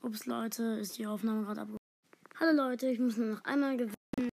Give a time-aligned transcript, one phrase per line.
[0.00, 1.78] Ups, Leute, ist die Aufnahme gerade abgebrochen.
[2.38, 4.30] Hallo Leute, ich muss nur noch einmal gewinnen.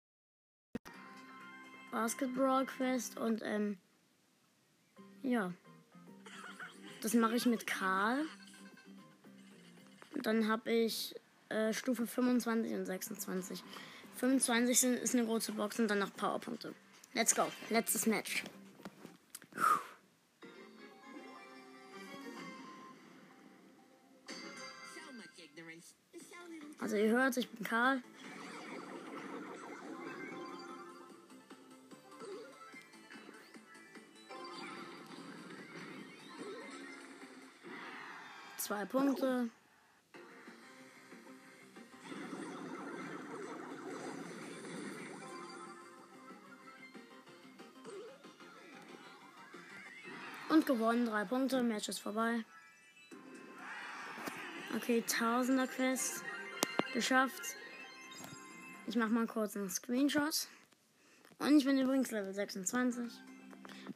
[1.92, 3.78] Basketball Quest und ähm
[5.22, 5.52] ja.
[7.00, 8.24] Das mache ich mit Karl.
[10.14, 11.14] Und dann habe ich
[11.48, 13.62] äh, Stufe 25 und 26.
[14.16, 16.74] 25 sind, ist eine große Box und dann noch Powerpunkte.
[17.14, 17.46] Let's go.
[17.70, 18.42] Letztes Match.
[26.82, 28.02] Also ihr hört, ich bin Karl.
[38.58, 39.48] Zwei Punkte.
[50.48, 52.44] Und gewonnen, drei Punkte, Match ist vorbei.
[54.74, 56.24] Okay, Tausender Quest
[56.92, 57.56] geschafft.
[58.86, 60.48] Ich mache mal kurz einen Screenshot.
[61.38, 63.12] Und ich bin übrigens Level 26.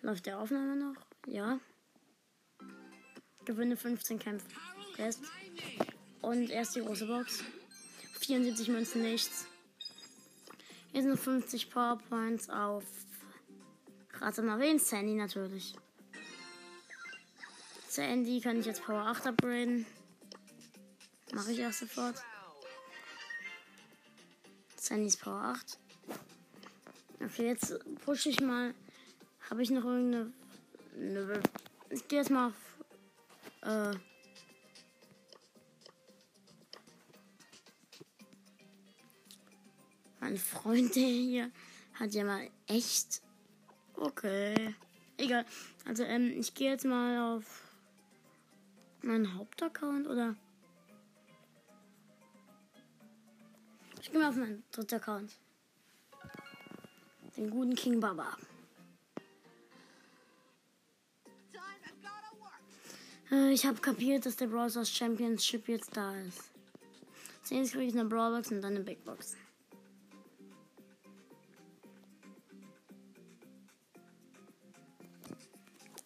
[0.03, 0.97] Läuft der Aufnahme noch?
[1.27, 1.61] Ja.
[3.45, 4.49] Gewinne 15 Kämpfe.
[4.95, 5.21] Quest.
[6.23, 7.45] Und erst die große Box.
[8.21, 9.47] 74 Münzen nichts.
[10.93, 12.85] Hier sind 50 Powerpoints auf.
[14.15, 14.79] Rate mal wen?
[14.79, 15.75] Sandy natürlich.
[17.89, 19.87] Sandy kann ich jetzt Power 8 upgraden.
[21.33, 22.17] Mache ich auch sofort.
[24.87, 25.79] Sandys Power 8.
[27.21, 28.73] Okay, jetzt pushe ich mal.
[29.51, 30.33] Habe ich noch irgendeine.
[30.95, 31.43] Ne,
[31.91, 32.55] ich gehe jetzt mal auf.
[33.63, 33.97] Äh,
[40.21, 41.51] mein Freund, der hier
[41.95, 43.23] hat ja mal echt.
[43.97, 44.77] Okay.
[45.17, 45.45] Egal.
[45.85, 47.73] Also, ähm, ich gehe jetzt mal auf
[49.03, 50.37] meinen Hauptaccount oder.
[54.07, 55.33] Ich gehe mal auf meinen dritten Account.
[57.37, 58.37] Den guten King Baba.
[63.33, 66.53] Äh, ich habe kapiert, dass der Brawl Stars Championship jetzt da ist.
[67.43, 69.37] Zuerst kriege ich eine Brawlbox und dann eine Big Box.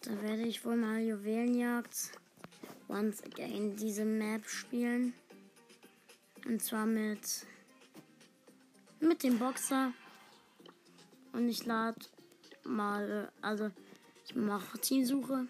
[0.01, 2.13] Da werde ich wohl mal Juwelenjagd
[2.89, 5.13] once again diese Map spielen.
[6.47, 7.45] Und zwar mit
[9.01, 9.93] mit dem Boxer.
[11.33, 11.99] Und ich lade
[12.63, 13.71] mal, also
[14.25, 15.47] ich mache Teamsuche.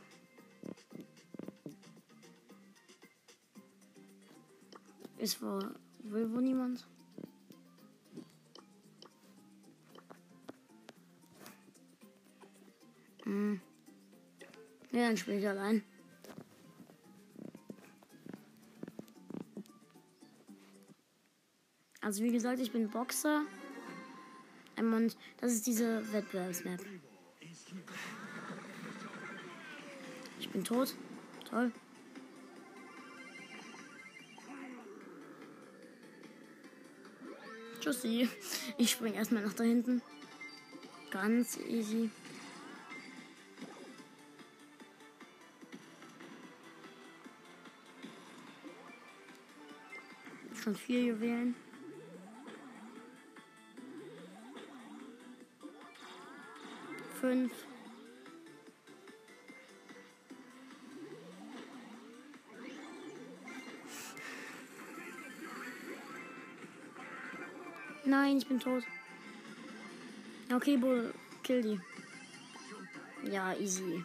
[5.17, 6.88] Ist wohl, will wohl niemand.
[13.23, 13.62] Hm.
[14.91, 15.83] Ja, dann spiele ich allein.
[22.12, 23.44] Also wie gesagt, ich bin Boxer.
[24.76, 26.82] Ähm, und das ist diese Wettbewerbsmap.
[30.38, 30.94] Ich bin tot.
[31.50, 31.72] Toll.
[37.80, 38.28] Tschüssi.
[38.78, 40.02] Ich spring erstmal nach da hinten.
[41.12, 42.10] Ganz easy.
[50.62, 51.56] Schon vier Juwelen.
[57.22, 57.52] Fünf.
[68.04, 68.84] Nein, ich bin tot.
[70.52, 71.80] Okay, Bull, kill die.
[73.31, 74.04] Ja, easy.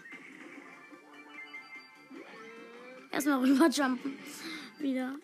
[3.11, 4.19] Erstmal rüberjumpen.
[4.79, 5.17] Wieder.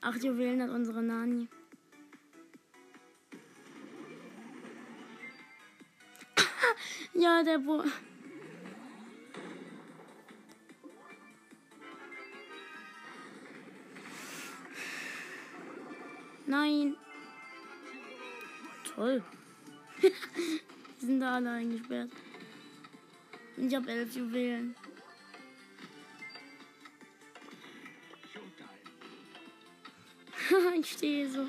[0.00, 1.48] Acht Juwelen hat unsere Nani.
[7.22, 7.84] Ja, der Bo.
[16.46, 16.96] Nein.
[18.92, 19.22] Toll.
[20.02, 22.10] Die sind da alle eingesperrt.
[23.56, 24.74] Und ich habe elf Juwelen.
[30.80, 31.46] ich stehe so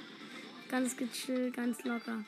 [0.69, 2.23] ganz gechillt, ganz locker.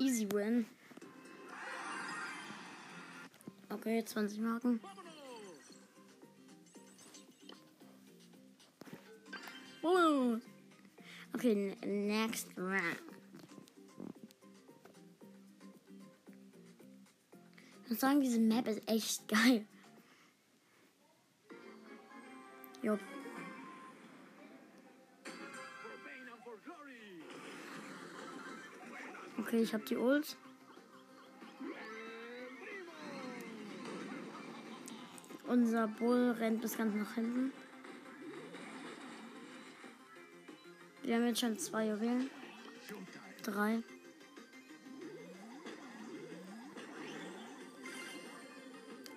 [0.00, 0.64] Easy win.
[3.70, 4.80] Okay, 20 Marken.
[9.84, 10.38] Oh.
[11.34, 12.82] Okay, next round.
[17.84, 19.66] Ich muss sagen, diese Map ist echt geil.
[22.82, 22.98] Jo.
[29.50, 30.36] Okay, ich hab die Ult.
[35.48, 37.52] Unser Bull rennt bis ganz nach hinten.
[41.02, 42.30] Wir haben jetzt schon zwei Juwelen.
[43.42, 43.82] Drei.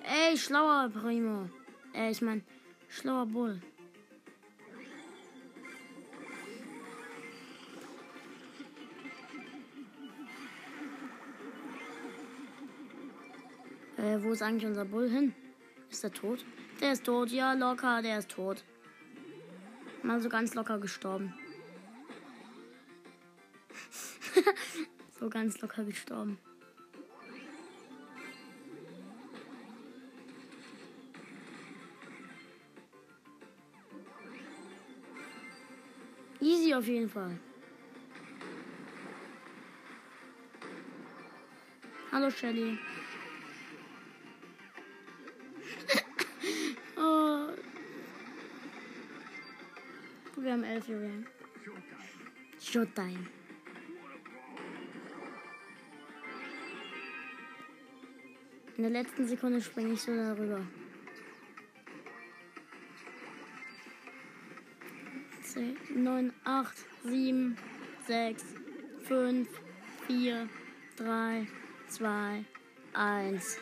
[0.02, 1.48] Ey, schlauer Primo.
[1.94, 2.44] Äh, ich mein,
[2.90, 3.62] schlauer Bull.
[14.04, 15.34] Äh, wo ist eigentlich unser Bull hin?
[15.90, 16.44] Ist er tot?
[16.82, 18.62] Der ist tot, ja, locker, der ist tot.
[20.02, 21.34] Mal so ganz locker gestorben.
[25.20, 26.38] so ganz locker gestorben.
[36.42, 37.40] Easy auf jeden Fall.
[42.12, 42.78] Hallo Shelly.
[50.36, 51.28] Wir haben elf Juwelen.
[52.60, 53.28] Showtime.
[58.76, 60.66] In der letzten Sekunde springe ich so darüber.
[65.44, 67.58] 10, 9, 8, 7,
[68.08, 68.44] 6,
[69.04, 69.50] 5,
[70.08, 70.50] 4,
[70.98, 71.48] 3,
[71.90, 72.46] 2,
[72.94, 73.58] 1.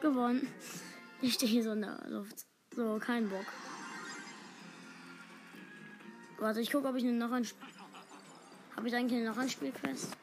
[0.00, 0.46] Gewonnen.
[1.20, 2.46] Ich stehe hier so in der Luft.
[2.76, 3.44] So, kein Bock.
[6.38, 7.66] Warte, ich gucke, ob ich noch ein Spiel.
[8.76, 10.16] Habe ich eigentlich noch ein Spielquest?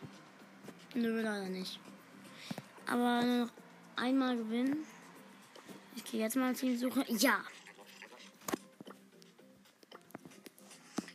[0.94, 1.80] Nö, leider nicht.
[2.88, 3.52] Aber nur noch
[3.98, 4.86] einmal gewinnen.
[5.96, 7.04] Ich gehe jetzt mal Zielsuche.
[7.10, 7.44] Ja!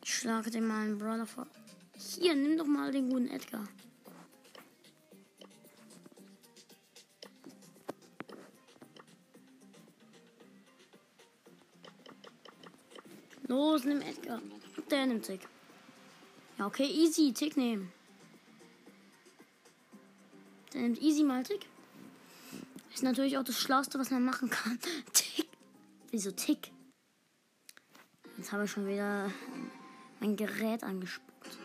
[0.04, 1.46] Ich schlage den mal einen Brawler vor.
[1.94, 3.66] Hier, nimm doch mal den guten Edgar.
[13.50, 14.40] Los, nimm Edgar.
[14.92, 15.40] Der nimmt Tick.
[16.56, 17.32] Ja, okay, easy.
[17.32, 17.92] Tick nehmen.
[20.72, 21.66] Der nimmt easy mal Tick.
[22.94, 24.78] Ist natürlich auch das Schlauste, was man machen kann.
[25.12, 25.48] Tick.
[26.12, 26.70] Wieso Tick?
[28.36, 29.32] Jetzt habe ich schon wieder
[30.20, 31.58] mein Gerät angespuckt.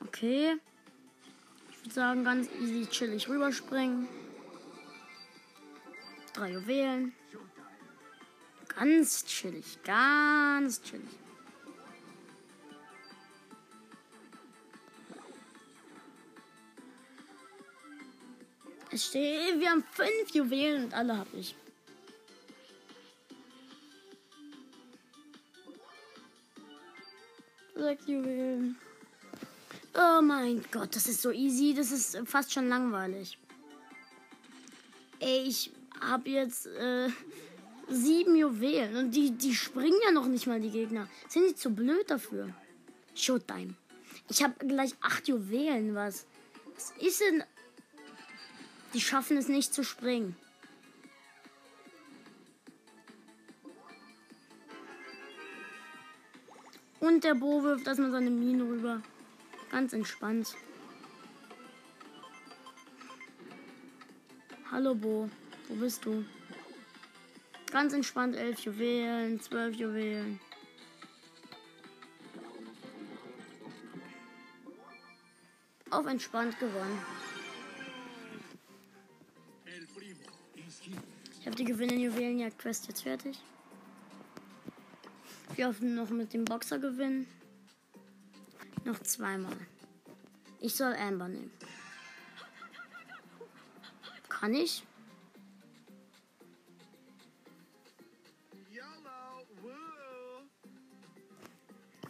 [0.00, 0.58] Okay.
[1.92, 4.08] Würde sagen, ganz easy chillig rüberspringen.
[6.32, 7.12] Drei Juwelen.
[8.68, 11.10] Ganz chillig, ganz chillig.
[18.90, 21.54] Es steht, wir haben fünf Juwelen und alle habe ich.
[27.74, 28.78] Sechs Juwelen.
[29.94, 31.74] Oh mein Gott, das ist so easy.
[31.74, 33.38] Das ist fast schon langweilig.
[35.20, 37.08] Ey, ich habe jetzt äh,
[37.88, 41.08] sieben Juwelen und die, die springen ja noch nicht mal, die Gegner.
[41.28, 42.48] Sind die zu blöd dafür?
[43.14, 43.74] Showtime.
[44.28, 46.26] Ich habe gleich acht Juwelen, was?
[46.74, 47.44] Was ist denn
[48.94, 50.36] die schaffen es nicht zu springen.
[57.00, 59.02] Und der Bo wirft erstmal seine Mine rüber.
[59.72, 60.54] Ganz entspannt.
[64.70, 65.30] Hallo Bo,
[65.66, 66.26] wo bist du?
[67.70, 70.38] Ganz entspannt, elf Juwelen, zwölf Juwelen.
[75.88, 76.98] Auf entspannt gewonnen.
[81.40, 83.38] Ich habe die Gewinne Juwelenjagd Quest jetzt fertig.
[85.54, 87.26] Wir hoffen noch mit dem Boxer gewinnen.
[88.84, 89.56] Noch zweimal.
[90.60, 91.50] Ich soll Amber nehmen.
[94.28, 94.84] Kann ich?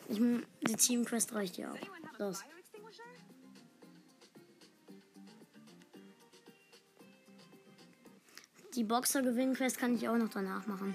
[0.09, 2.19] Ich, die Team Quest reicht ja auch.
[2.19, 2.43] Los.
[8.75, 10.95] Die Boxer gewinnen Quest kann ich auch noch danach machen.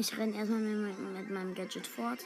[0.00, 2.20] Ich renne erstmal mit, meinem Gadget fort.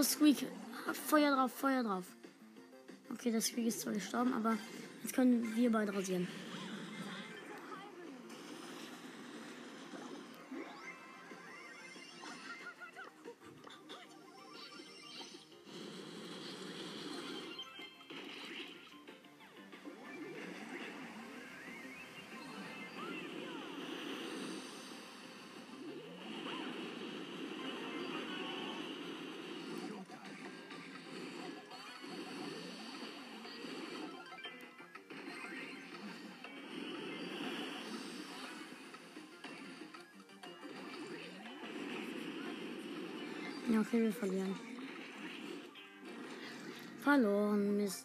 [0.00, 0.46] Los, Squeak.
[1.08, 2.04] Feuer drauf, Feuer drauf.
[3.12, 4.56] Okay, das Squeak ist zwar gestorben, aber
[5.02, 6.26] jetzt können wir beide rasieren.
[43.70, 44.56] Ja, okay, wir verlieren.
[47.04, 48.04] Verloren, Mist.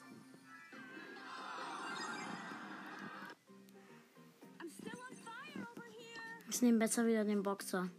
[6.52, 7.90] Ich nehme besser wieder den Boxer.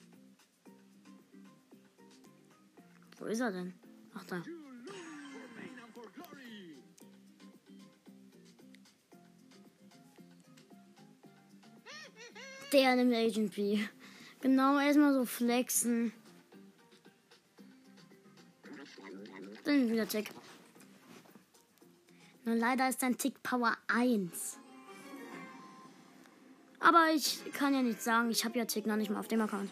[3.19, 3.75] Wo ist er denn?
[4.15, 4.45] Ach da.
[12.73, 13.81] Der nimmt Agent B.
[14.41, 16.13] Genau, erstmal so flexen.
[19.97, 20.31] Wieder Tick.
[22.45, 24.59] Nur leider ist dein Tick Power 1.
[26.81, 28.31] Aber ich kann ja nichts sagen.
[28.31, 29.71] Ich habe ja Tick noch nicht mal auf dem Account.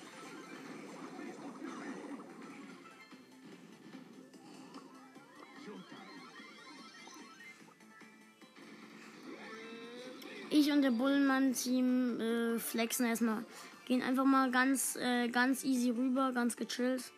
[10.51, 13.45] Ich und der Bullenmann-Team äh, flexen erstmal.
[13.87, 17.13] Gehen einfach mal ganz, äh, ganz easy rüber, ganz gechillt.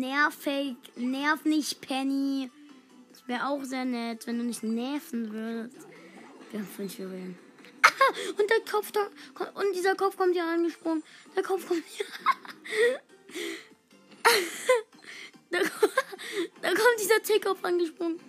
[0.00, 2.50] Nervig, nerv nicht, Penny.
[3.10, 5.86] Das wäre auch sehr nett, wenn du nicht nerven würdest.
[6.50, 7.38] Wir haben fünf Juwelen.
[7.82, 7.88] Ah,
[8.38, 9.08] und der Kopf da,
[9.54, 11.02] und dieser Kopf kommt ja angesprungen.
[11.34, 12.04] Der Kopf kommt hier.
[15.50, 15.58] da,
[16.60, 18.20] da kommt dieser T-Kopf angesprungen.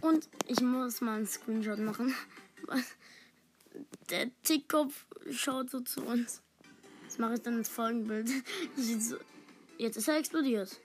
[0.00, 2.14] Und ich muss mal einen Screenshot machen.
[4.10, 6.42] Der Tickkopf schaut so zu uns.
[7.04, 8.28] Das mache ich dann ins Folgenbild.
[9.78, 10.80] Jetzt ist er explodiert.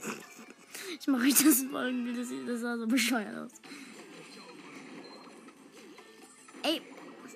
[0.98, 3.52] Ich mache euch das Folgenbild, das, das sah so bescheuert aus.
[6.62, 6.80] Ey,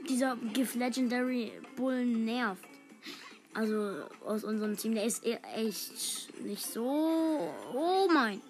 [0.08, 2.64] dieser Gift Legendary Bull nervt.
[3.52, 7.52] Also aus unserem Team, der ist e- echt nicht so.
[7.74, 8.40] Oh mein.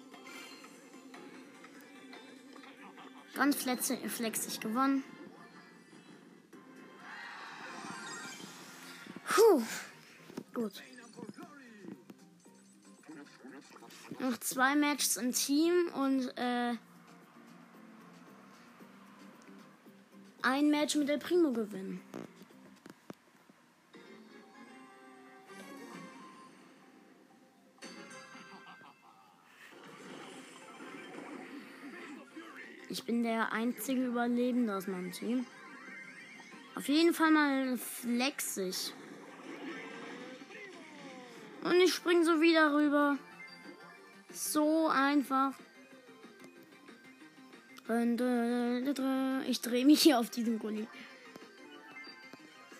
[3.35, 5.03] Ganz flexig gewonnen.
[9.25, 9.61] Puh.
[10.53, 10.73] Gut.
[14.19, 16.73] Noch zwei Matches im Team und äh,
[20.41, 22.01] ein Match mit der Primo gewinnen.
[32.91, 35.45] Ich bin der einzige Überlebende aus meinem Team.
[36.75, 38.93] Auf jeden Fall mal flexig.
[41.63, 43.17] Und ich spring so wieder rüber.
[44.33, 45.53] So einfach.
[49.47, 50.85] Ich drehe mich hier auf diesen Gully.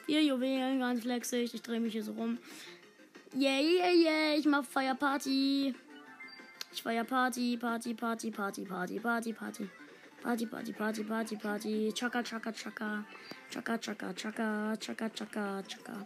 [0.08, 1.53] Vier Juwelen, ganz flexig.
[1.53, 2.38] Ich drehe mich hier so rum.
[3.34, 4.36] Yeah, yeah, yeah.
[4.38, 5.74] Ich mach Feierparty.
[6.74, 9.70] Ich feier Party, Party, Party, Party, Party, Party, Party.
[10.22, 11.92] Party, Party, Party, Party, Party.
[11.94, 13.04] Chaka, chaka, chaka.
[13.50, 14.78] Chaka, chaka, chaka.
[14.80, 16.06] Chaka, chaka, chaka.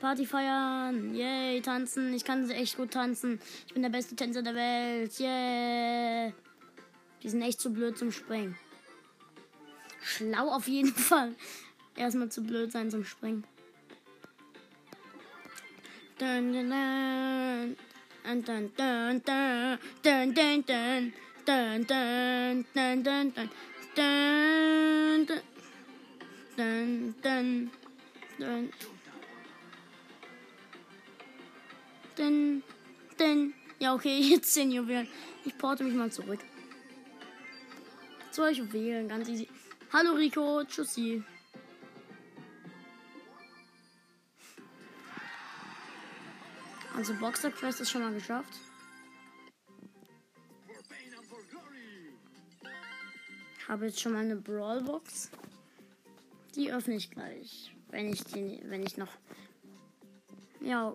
[0.00, 1.12] Party feiern.
[1.12, 2.14] Yay, tanzen.
[2.14, 3.40] Ich kann echt gut tanzen.
[3.66, 5.18] Ich bin der beste Tänzer der Welt.
[5.18, 6.32] Yeah.
[7.22, 8.56] Die sind echt zu blöd zum Springen.
[10.00, 11.34] Schlau auf jeden Fall.
[11.96, 13.42] Erstmal zu blöd sein zum Springen.
[16.18, 17.76] Dun, dun, dun.
[18.22, 21.25] Dun, dun, dun, dun, dun, dun, dun.
[21.46, 23.50] Dun, dun, dun, dun, dun,
[23.94, 25.26] dun,
[26.56, 27.70] dun, dun,
[28.38, 28.72] dun,
[32.16, 32.62] dun,
[33.16, 33.54] dun.
[33.78, 35.06] Ja, okay, jetzt 10 Juwelen.
[35.44, 36.40] Ich porte mich mal zurück.
[38.32, 39.48] Zwei Juwelen, ganz easy.
[39.92, 41.22] Hallo Rico, tschüssi.
[46.96, 48.58] Also Boxer Quest ist schon mal geschafft.
[53.68, 55.30] Habe jetzt schon mal eine Brawlbox.
[56.54, 59.10] Die öffne ich gleich, wenn ich die, wenn ich noch
[60.60, 60.92] ja,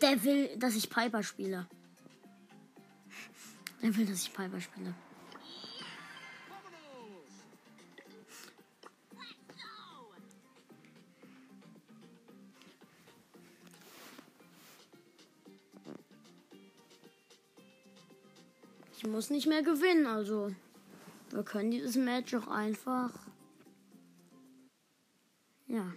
[0.00, 1.66] der will, dass ich Piper spiele.
[3.80, 4.94] Der will, dass ich Piper spiele.
[18.96, 20.54] Ich muss nicht mehr gewinnen, also
[21.32, 23.10] wir können dieses Match auch einfach.
[25.66, 25.92] Ja.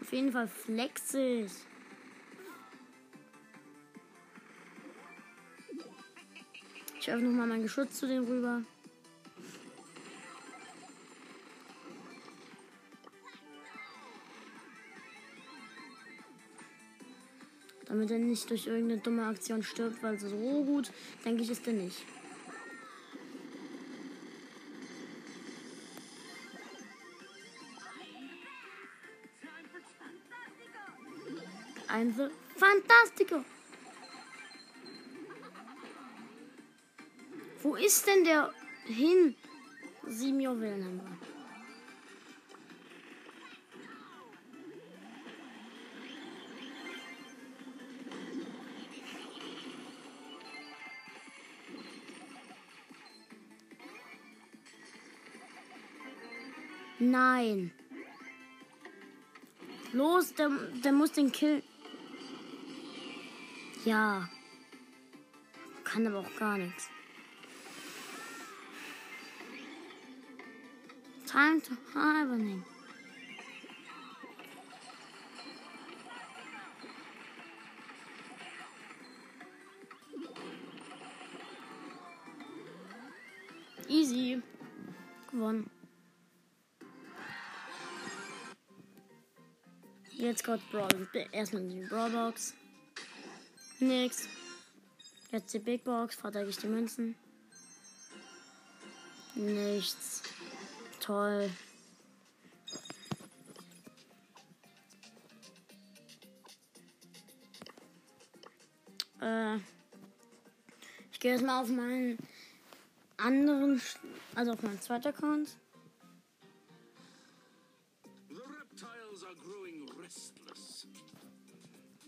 [0.00, 1.50] Auf jeden Fall flexig.
[6.98, 8.62] Ich öffne nochmal mein Geschütz zu dem rüber.
[17.98, 20.92] Damit er nicht durch irgendeine dumme Aktion stirbt, weil so gut,
[21.24, 22.04] denke ich, ist er nicht.
[31.88, 32.14] Ein
[32.54, 33.44] Fantastico.
[37.64, 39.34] Wo ist denn der hin?
[40.06, 41.27] Sieben Juwelen haben wir.
[56.98, 57.72] Nein.
[59.92, 60.50] Los, der,
[60.84, 61.62] der muss den Kill.
[63.84, 64.28] Ja.
[65.84, 66.88] Kann aber auch gar nichts.
[71.26, 72.77] Time to hibernate.
[90.38, 91.08] Jetzt kommt Brawl.
[91.32, 92.54] Erstmal die Brawlbox.
[93.80, 94.28] Nix.
[95.32, 96.14] Jetzt die Big Box.
[96.14, 97.16] Verteidige ich die Münzen.
[99.34, 100.22] Nichts.
[101.00, 101.50] Toll.
[109.20, 109.56] Äh,
[111.10, 112.16] ich gehe jetzt mal auf meinen
[113.16, 113.82] anderen,
[114.36, 115.48] also auf meinen zweiten Account.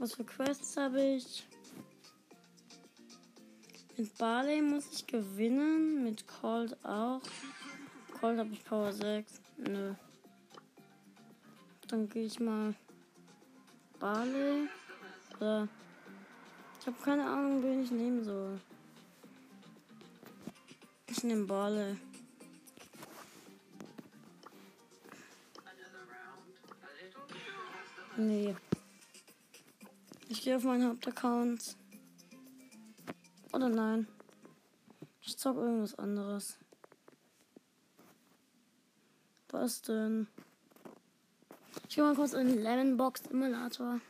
[0.01, 1.47] Was für Quests habe ich?
[3.99, 6.03] Mit Barley muss ich gewinnen.
[6.05, 7.21] Mit Cold auch.
[8.19, 9.43] Cold habe ich Power 6.
[9.59, 9.93] Nö.
[11.89, 12.75] Dann gehe ich mal
[13.99, 14.71] Barley.
[15.37, 15.69] Oder
[16.81, 18.59] ich habe keine Ahnung, wen ich nehmen soll.
[21.09, 21.99] Ich nehme Barley.
[28.17, 28.57] Nee.
[30.31, 31.77] Ich gehe auf meinen Hauptaccount.
[33.53, 34.07] Oder nein.
[35.23, 36.57] Ich zock irgendwas anderes.
[39.49, 40.29] Was denn?
[41.89, 44.01] Ich gehe mal kurz in den Lemon Box Simulator.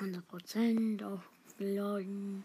[0.00, 2.44] Hundert Prozent aufgeladen.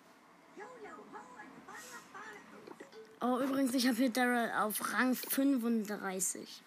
[3.20, 6.62] Oh, übrigens, ich habe hier Daryl auf Rang 35.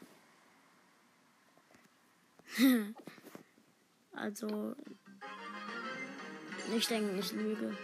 [4.12, 4.74] also,
[6.76, 7.76] ich denke, ich lüge.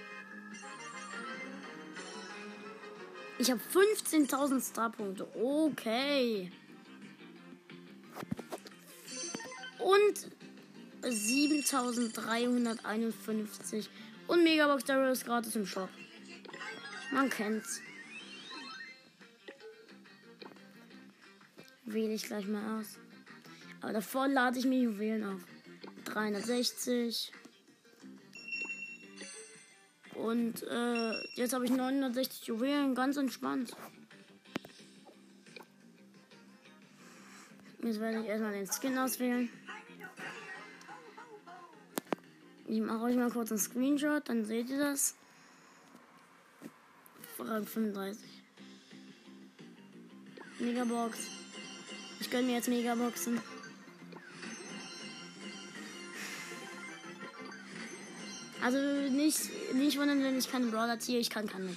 [3.39, 5.27] Ich habe 15.000 Starpunkte.
[5.37, 6.53] Okay.
[9.79, 10.31] Und
[11.03, 13.89] 7.351.
[14.27, 15.91] Und Megabox Daryl ist gratis im Shop.
[17.13, 17.83] Man kennt's.
[21.85, 22.97] Wähle ich gleich mal aus.
[23.85, 25.43] Aber davor lade ich mir Juwelen auf.
[26.07, 27.31] 360.
[30.15, 33.77] Und äh, jetzt habe ich 960 Juwelen, ganz entspannt.
[37.83, 39.51] Jetzt werde ich erstmal den Skin auswählen.
[42.67, 45.15] Ich mache euch mal kurz einen Screenshot, dann seht ihr das.
[47.39, 48.19] Rang 35.
[50.59, 51.19] Megabox.
[52.21, 53.43] Ich gönne mir jetzt Megaboxen.
[58.65, 61.75] Also nicht, nicht wundern, wenn ich keine Brawler ziehe, ich kann keinen mehr.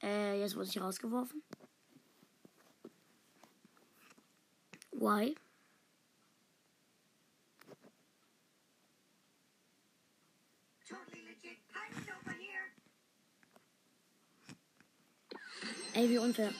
[0.00, 1.42] Äh, jetzt wurde ich rausgeworfen.
[4.92, 5.34] Why?
[15.94, 16.52] Ey, wie unfair.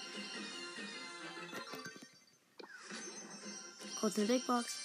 [4.00, 4.76] Kurz eine Big Box.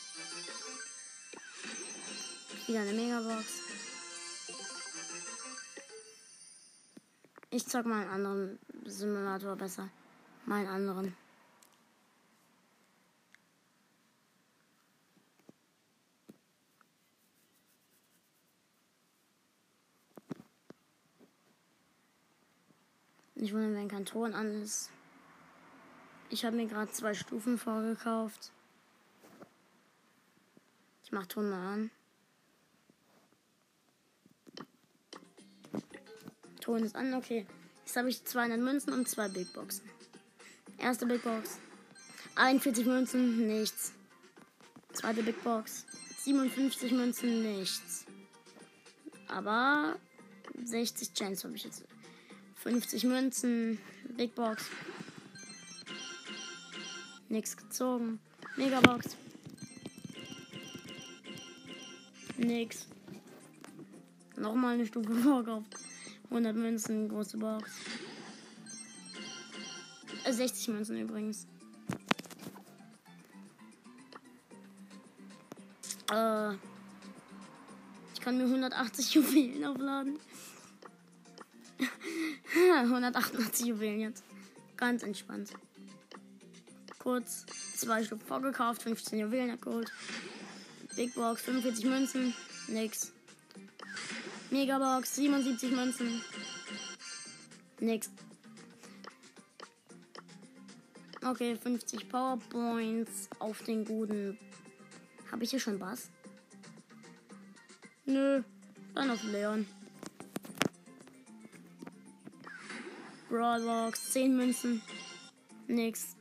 [2.65, 3.45] Wieder eine Megabox.
[7.51, 9.89] Ich zock mal einen anderen Simulator besser.
[10.47, 11.15] Meinen anderen.
[23.35, 24.89] Nicht wundern, wenn kein Ton an ist.
[26.31, 28.51] Ich habe mir gerade zwei Stufen vorgekauft.
[31.13, 31.91] Mach Ton mal an.
[36.59, 37.45] Ton ist an, okay.
[37.85, 39.87] Jetzt habe ich 200 Münzen und zwei Big Boxen.
[40.79, 41.59] Erste Big Box.
[42.33, 43.93] 41 Münzen, nichts.
[44.93, 45.85] Zweite Big Box.
[46.17, 48.05] 57 Münzen, nichts.
[49.27, 49.99] Aber
[50.63, 51.83] 60 Chance habe ich jetzt.
[52.55, 53.77] 50 Münzen,
[54.17, 54.65] Big Box.
[57.29, 58.19] Nix gezogen.
[58.57, 59.15] Megabox.
[62.43, 62.87] Nix.
[64.35, 65.75] Nochmal eine Stufe vorkauft.
[66.29, 67.71] 100 Münzen, große Box.
[70.25, 71.47] Äh, 60 Münzen übrigens.
[76.11, 76.53] Äh,
[78.13, 80.19] ich kann mir 180 Juwelen aufladen.
[82.53, 84.23] 188 Juwelen jetzt.
[84.77, 85.51] Ganz entspannt.
[86.99, 89.91] Kurz zwei Stück vorgekauft, 15 Juwelen abgeholt.
[90.95, 92.33] Big Box, 45 Münzen,
[92.67, 93.11] nix.
[94.51, 96.21] Megabox, 77 Münzen,
[97.79, 98.11] nix.
[101.25, 104.37] Okay, 50 Powerpoints auf den guten.
[105.31, 106.09] Habe ich hier schon was?
[108.05, 108.43] Nö,
[108.93, 109.65] dann auf Leon.
[113.29, 114.81] Brawlbox, 10 Münzen.
[115.67, 116.15] Nix.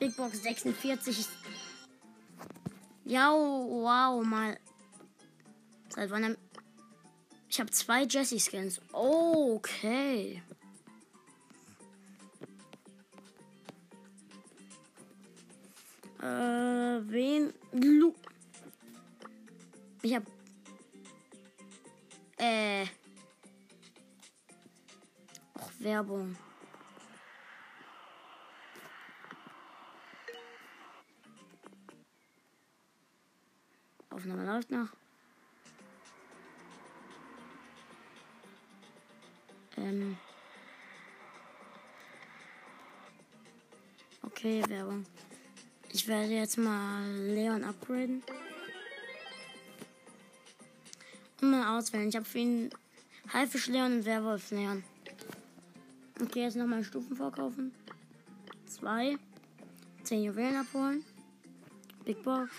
[0.00, 1.41] Big Box 46.
[3.12, 4.58] Ja, wow, mal.
[5.90, 6.34] Seit wann?
[7.46, 8.80] Ich habe zwei Jessie-Skins.
[8.90, 10.42] Okay.
[16.22, 17.52] Äh, wen?
[17.72, 18.14] Lu.
[20.00, 20.22] Ich hab.
[22.38, 22.86] Äh.
[25.54, 26.34] Och, Werbung.
[34.22, 34.88] Aufnahme läuft noch.
[39.76, 40.16] Ähm.
[44.22, 45.04] Okay, Werbung.
[45.90, 48.22] Ich werde jetzt mal Leon upgraden.
[51.40, 52.08] Und mal auswählen.
[52.08, 52.70] Ich habe für ihn
[53.32, 54.84] Haifisch Leon und Werwolf Leon.
[56.20, 57.72] Okay, jetzt nochmal Stufen vorkaufen.
[58.66, 59.18] Zwei.
[60.04, 61.04] Zehn Juwelen abholen.
[62.04, 62.52] Big Box.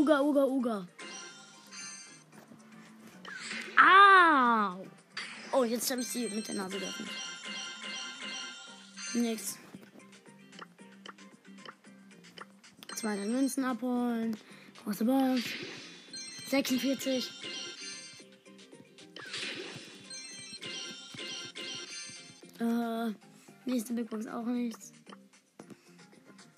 [0.00, 0.88] Uga, Uga, Uga.
[3.76, 4.86] Au!
[5.52, 7.10] Oh, jetzt habe ich sie mit der Nase geöffnet.
[9.12, 9.58] Nix.
[12.94, 14.38] 200 Münzen abholen.
[14.84, 15.42] Große Box.
[16.48, 17.30] 46.
[22.58, 23.12] Äh,
[23.66, 24.94] nächste Big Box auch nichts.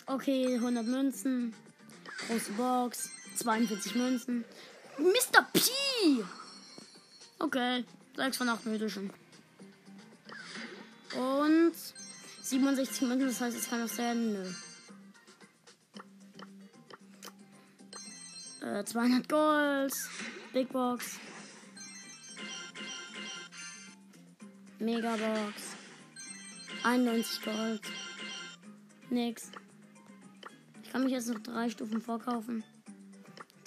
[0.07, 1.53] Okay, 100 Münzen.
[2.29, 3.11] Große Box.
[3.37, 4.45] 42 Münzen.
[4.99, 5.47] Mr.
[5.53, 5.61] P!
[7.39, 7.85] Okay,
[8.17, 9.11] 6 von 8 mythischen.
[11.17, 11.73] Und
[12.43, 14.33] 67 Münzen, das heißt, es kann noch sein.
[14.33, 14.45] Nö.
[18.63, 19.93] Äh, 200 Gold.
[20.53, 21.19] Big Box.
[24.79, 25.77] Megabox.
[26.85, 27.81] 91 Gold.
[29.11, 29.51] Nix.
[30.83, 32.65] Ich kann mich jetzt noch drei Stufen vorkaufen.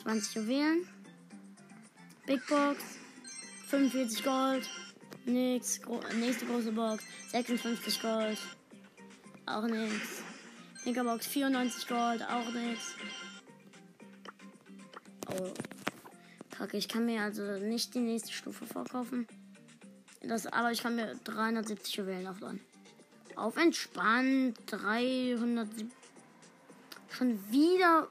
[0.05, 0.87] 20 Juwelen.
[2.27, 2.77] Big Box.
[3.69, 4.69] 45 Gold.
[5.25, 5.81] Nix.
[5.81, 7.03] Gro nächste große Box.
[7.31, 8.37] 56 Gold.
[9.47, 10.21] Auch nix.
[10.85, 12.21] Megabox 94 Gold.
[12.21, 12.93] Auch nix.
[15.27, 15.51] Oh.
[16.51, 19.27] Kacke, ich kann mir also nicht die nächste Stufe vorkaufen.
[20.21, 22.61] Das, aber ich kann mir 370 Juwelen aufladen.
[23.35, 24.55] Auf entspannt.
[24.67, 25.67] 300.
[27.09, 28.07] Schon wieder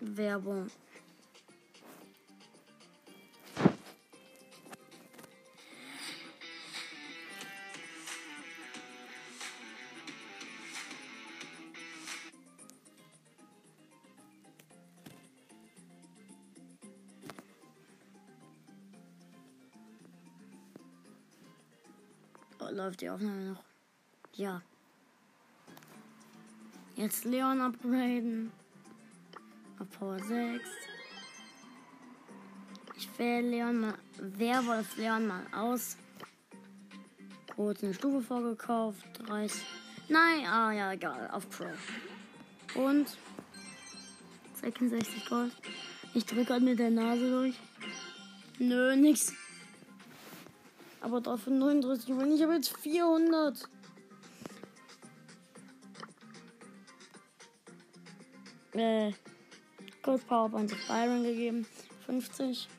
[0.00, 0.68] Werbung.
[22.84, 23.64] Läuft die Aufnahme noch?
[24.34, 24.60] Ja.
[26.96, 28.52] Jetzt Leon upgraden.
[29.78, 30.62] Auf Power 6.
[32.96, 33.94] Ich wähle Leon mal.
[34.18, 35.96] Werwolf Leon mal aus.
[37.54, 39.06] Kurz eine Stufe vorgekauft.
[39.26, 39.62] 30.
[40.08, 41.30] Nein, ah ja, egal.
[41.30, 41.78] Auf Crow.
[42.74, 43.16] Und
[44.60, 45.56] 66 Gold.
[46.12, 47.54] Ich drücke gerade mit der Nase durch.
[48.58, 49.32] Nö, nix.
[51.04, 52.32] Aber dafür 39 Juwelen.
[52.32, 53.68] Ich habe jetzt 400.
[58.72, 59.12] Äh,
[60.02, 61.66] Gold Powerpoint auf Byron gegeben.
[62.06, 62.70] 50.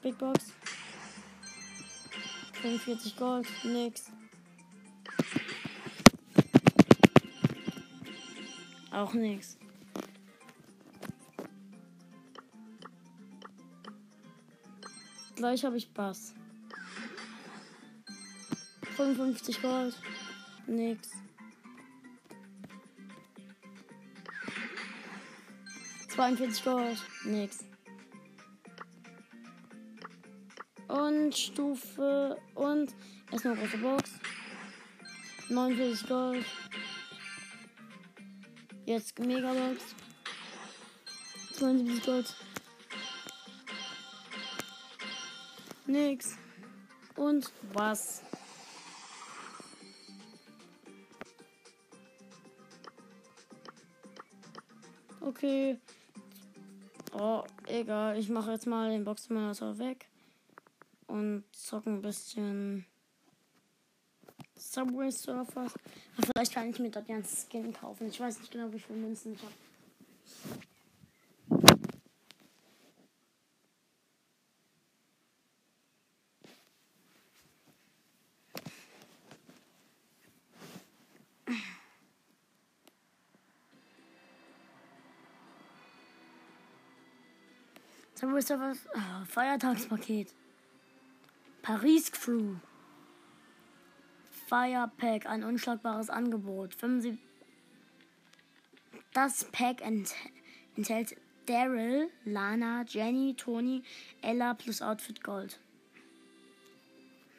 [0.00, 0.52] Big Box.
[2.62, 3.48] 45 Gold.
[3.64, 4.12] Nix.
[8.92, 9.58] Auch nix.
[15.46, 16.34] Gleich habe ich Bass.
[18.96, 19.94] 55 Gold.
[20.66, 21.08] Nix.
[26.08, 26.98] 42 Gold.
[27.26, 27.64] Nix.
[30.88, 32.92] Und Stufe und
[33.30, 34.10] erstmal große Box.
[35.48, 36.44] 49 Gold.
[38.84, 39.94] Jetzt Megabox.
[41.52, 42.34] 72 Gold.
[45.86, 46.36] Nix.
[47.16, 48.22] Und was?
[55.20, 55.78] Okay.
[57.12, 58.18] Oh, egal.
[58.18, 60.08] Ich mache jetzt mal den Boxsimulator weg.
[61.06, 62.84] Und zocke ein bisschen
[64.56, 65.72] Subway Surfers.
[66.20, 68.08] Vielleicht kann ich mir dort einen Skin kaufen.
[68.08, 69.65] Ich weiß nicht genau, wie viele Münzen ich habe.
[88.16, 90.34] Subway Surfers ah, Feiertagspaket.
[91.62, 92.56] Paris Crew.
[94.48, 96.74] Firepack, ein unschlagbares Angebot.
[96.74, 97.20] 75
[99.16, 100.14] das Pack ent
[100.76, 103.82] enthält Daryl, Lana, Jenny, Tony,
[104.20, 105.58] Ella plus Outfit Gold.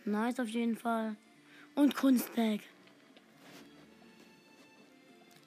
[0.03, 1.15] Nice auf jeden Fall.
[1.75, 2.61] Und Kunstpack.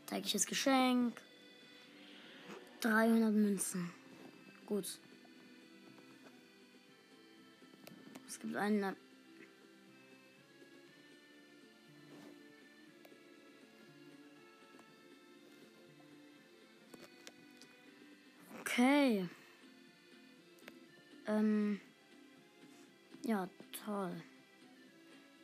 [0.07, 1.21] Tägliches Geschenk.
[2.81, 3.91] 300 Münzen.
[4.67, 5.01] Gut.
[8.41, 8.97] Es gibt einen
[18.61, 19.29] Okay.
[21.27, 21.81] Ähm.
[23.27, 23.47] Ja,
[23.85, 24.23] toll.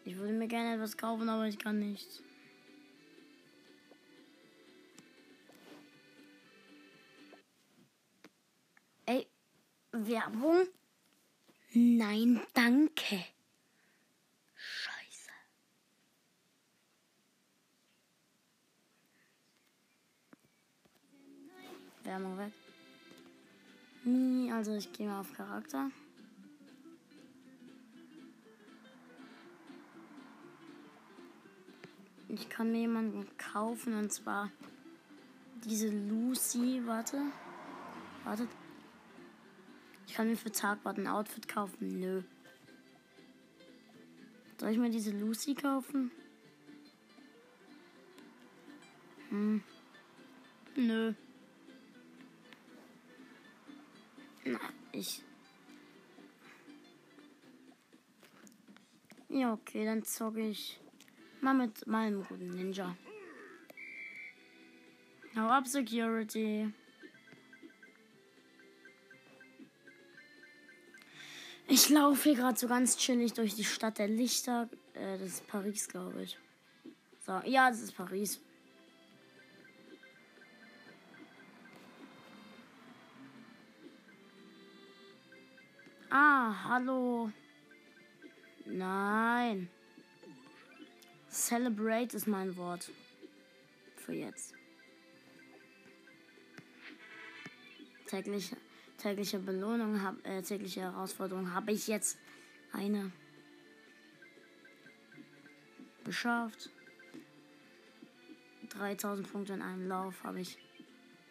[0.06, 2.22] Ich würde mir gerne etwas kaufen, aber ich kann nicht.
[9.04, 9.26] Ey,
[9.92, 10.66] Werbung?
[11.78, 13.22] Nein, danke.
[14.54, 15.30] Scheiße.
[22.04, 22.52] Werbung weg.
[24.54, 25.90] Also ich gehe mal auf Charakter.
[32.28, 34.50] Ich kann mir jemanden kaufen und zwar
[35.62, 36.80] diese Lucy.
[36.86, 37.20] Warte.
[38.24, 38.48] Warte.
[40.16, 42.00] Kann mir für Tagbad ein Outfit kaufen.
[42.00, 42.22] Nö.
[44.58, 46.10] Soll ich mir diese Lucy kaufen?
[49.28, 49.62] Hm.
[50.74, 51.12] Nö.
[54.46, 54.58] Na,
[54.92, 55.22] ich.
[59.28, 60.80] Ja, okay, dann zocke ich
[61.42, 62.96] mal mit meinem guten Ninja.
[65.36, 66.72] Hau ab, Security.
[71.76, 74.66] Ich laufe hier gerade so ganz chillig durch die Stadt der Lichter.
[74.94, 76.38] Äh, das ist Paris, glaube ich.
[77.20, 78.40] So, ja, das ist Paris.
[86.08, 87.30] Ah, hallo.
[88.64, 89.68] Nein.
[91.28, 92.90] Celebrate ist mein Wort.
[93.96, 94.54] Für jetzt.
[98.06, 98.56] Tägliche,
[98.98, 102.18] tägliche Belohnung, hab, äh, tägliche Herausforderung habe ich jetzt
[102.72, 103.12] eine
[106.04, 106.70] geschafft.
[108.70, 110.58] 3000 Punkte in einem Lauf habe ich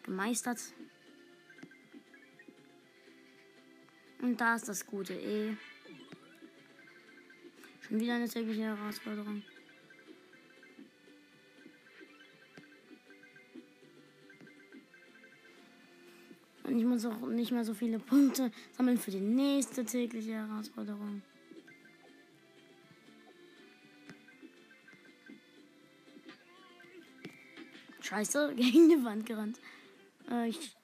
[0.02, 0.60] gemeistert.
[4.20, 5.56] Und da ist das gute E.
[7.80, 9.42] Schon wieder eine tägliche Herausforderung.
[16.76, 21.22] Und ich muss auch nicht mehr so viele Punkte sammeln für die nächste tägliche Herausforderung.
[28.02, 29.58] Scheiße, gegen die Wand gerannt.
[30.30, 30.76] Äh, ich.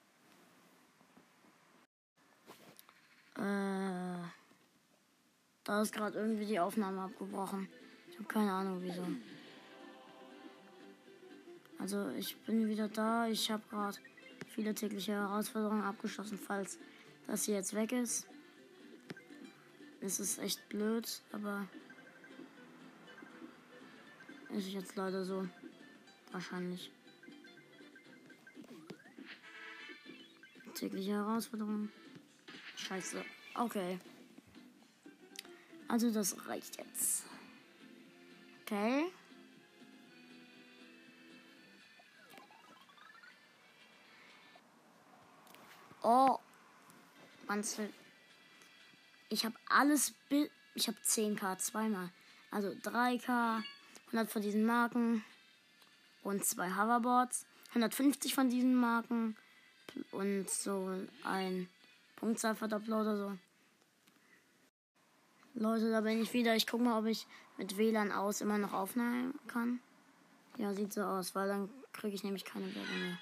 [3.37, 4.17] Äh.
[5.63, 7.69] Da ist gerade irgendwie die Aufnahme abgebrochen.
[8.09, 9.05] Ich habe keine Ahnung wieso.
[11.77, 13.27] Also ich bin wieder da.
[13.27, 13.99] Ich habe gerade
[14.53, 16.77] viele tägliche Herausforderungen abgeschlossen, falls
[17.27, 18.27] das hier jetzt weg ist.
[20.01, 21.67] Es ist echt blöd, aber
[24.49, 25.47] ist jetzt leider so.
[26.31, 26.91] Wahrscheinlich.
[30.75, 31.89] Tägliche Herausforderung.
[32.75, 33.23] Scheiße.
[33.55, 33.99] Okay.
[35.87, 37.23] Also das reicht jetzt.
[38.61, 39.05] Okay.
[46.03, 46.37] Oh.
[47.47, 47.91] Manzel.
[49.29, 50.13] Ich habe alles.
[50.75, 52.09] Ich habe 10k zweimal.
[52.51, 53.63] Also 3k.
[54.07, 55.23] 100 von diesen Marken.
[56.23, 57.45] Und zwei Hoverboards.
[57.69, 59.35] 150 von diesen Marken.
[60.11, 61.69] Und so ein
[62.17, 63.37] Punktzahlverdoppler oder so.
[65.55, 66.55] Leute, da bin ich wieder.
[66.55, 69.79] Ich guck mal, ob ich mit WLAN aus immer noch aufnehmen kann.
[70.57, 73.17] Ja, sieht so aus, weil dann kriege ich nämlich keine Werbung mehr.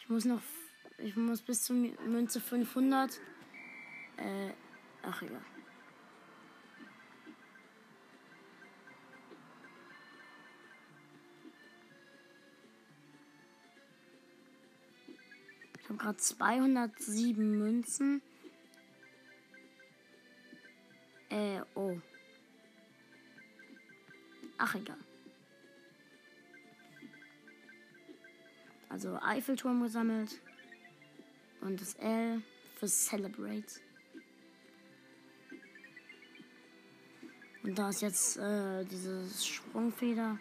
[0.00, 0.40] Ich muss noch
[1.02, 3.20] ich muss bis zur Münze 500.
[4.16, 4.52] Äh,
[5.02, 5.28] ach ja.
[15.80, 18.22] Ich habe gerade 207 Münzen.
[21.28, 21.98] Äh, oh.
[24.58, 24.98] Ach, egal.
[28.88, 30.40] Also Eiffelturm gesammelt.
[31.62, 32.42] Und das L
[32.74, 33.80] für Celebrate.
[37.62, 40.38] Und da ist jetzt äh, diese Sprungfeder.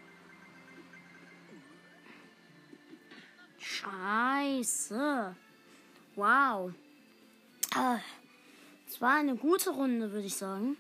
[3.60, 5.36] Scheiße.
[6.16, 6.74] Wow.
[7.76, 7.98] Äh,
[8.88, 10.76] es war eine gute Runde, würde ich sagen.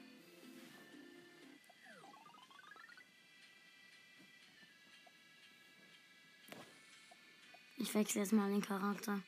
[7.77, 9.21] Ich wechsle jetzt mal den Charakter.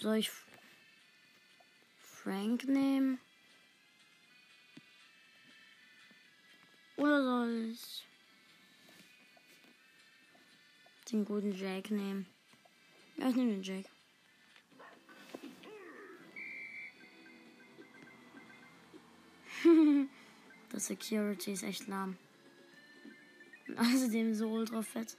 [0.00, 0.30] Soll ich
[2.00, 3.18] Frank nehmen?
[6.96, 8.06] Oder soll ich
[11.10, 12.26] den guten Jack nehmen?
[13.16, 13.86] Ja, ich nehme den Jack.
[20.70, 22.16] das Security ist echt lahm.
[23.76, 25.16] Außerdem so ultra fett.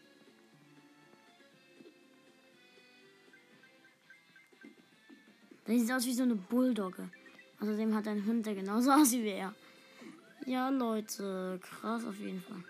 [5.69, 7.07] Der sieht aus wie so eine Bulldogge.
[7.59, 9.53] Außerdem hat einen Hund, der genauso aussieht wie er.
[10.47, 12.63] Ja, Leute, krass auf jeden Fall.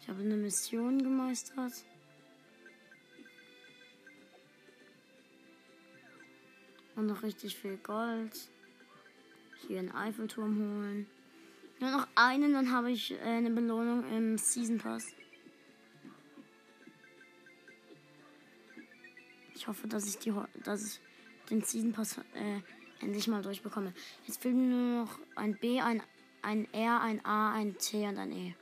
[0.00, 1.72] Ich habe eine Mission gemeistert.
[6.94, 8.48] Und noch richtig viel Gold.
[9.66, 11.06] Hier einen Eiffelturm holen.
[11.80, 15.14] Nur noch einen, dann habe ich äh, eine Belohnung im Season Pass.
[19.60, 20.32] Ich hoffe, dass ich die,
[20.64, 21.00] dass ich
[21.50, 22.60] den Season Pass äh,
[23.00, 23.92] endlich mal durchbekomme.
[24.26, 26.02] Jetzt fehlt mir nur noch ein B, ein,
[26.40, 28.54] ein R, ein A, ein T und ein E.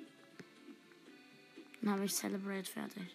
[1.80, 3.14] Dann habe ich Celebrate fertig.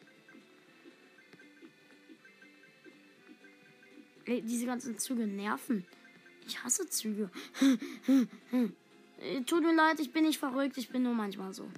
[4.27, 5.85] Ey, diese ganzen Züge nerven.
[6.47, 7.29] Ich hasse Züge.
[9.45, 11.69] Tut mir leid, ich bin nicht verrückt, ich bin nur manchmal so.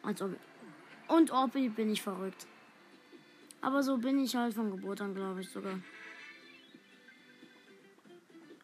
[0.00, 0.22] Als.
[1.08, 2.46] Und Oppi bin ich verrückt.
[3.64, 5.80] Aber so bin ich halt von Geburt an, glaube ich sogar.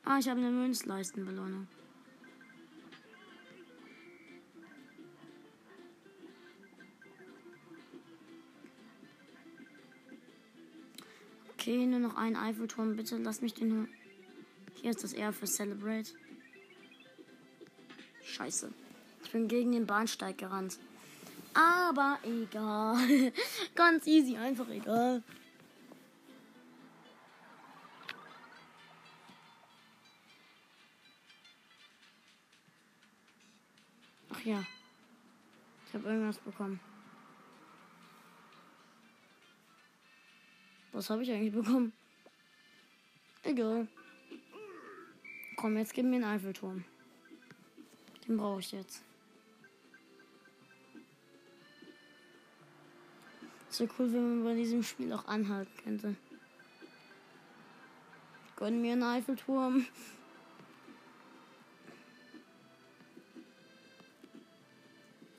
[0.05, 1.67] Ah, ich habe eine Münzleistenbelohnung.
[11.55, 12.97] Okay, nur noch ein Eiffelturm.
[12.97, 13.89] Bitte lass mich den.
[14.75, 16.11] Hier ist das R für Celebrate.
[18.23, 18.71] Scheiße.
[19.25, 20.79] Ich bin gegen den Bahnsteig gerannt.
[21.55, 23.33] Aber egal.
[23.75, 25.23] Ganz easy, einfach egal.
[34.31, 34.65] Ach ja.
[35.87, 36.81] Ich habe irgendwas bekommen.
[40.93, 41.93] Was habe ich eigentlich bekommen?
[43.43, 43.89] Egal.
[45.57, 46.85] Komm, jetzt gib mir einen Eiffelturm.
[48.27, 49.03] Den brauche ich jetzt.
[53.81, 56.15] So cool, wenn man bei diesem Spiel auch anhalten könnte.
[58.57, 59.87] Gönn mir einen Eiffelturm.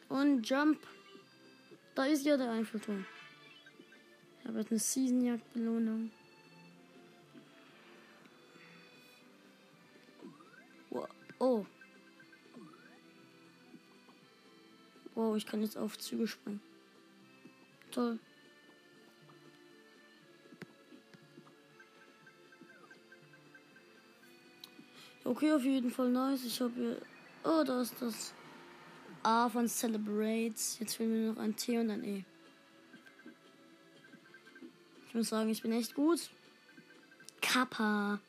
[0.10, 0.80] Und Jump.
[1.94, 3.06] Da ist ja der Eiffelturm.
[4.40, 6.10] Ich habe jetzt eine Seasonjagd-Belohnung.
[11.38, 11.64] Oh.
[15.14, 16.60] Wow, ich kann jetzt auf Züge springen.
[17.92, 18.18] Toll.
[25.24, 26.44] Okay, auf jeden Fall nice.
[26.46, 27.02] Ich habe hier.
[27.44, 28.34] Oh, da ist das
[29.24, 30.80] A von Celebrates.
[30.80, 32.24] Jetzt fehlen mir noch ein T und ein E.
[35.08, 36.30] Ich muss sagen, ich bin echt gut.
[37.42, 38.20] Kappa.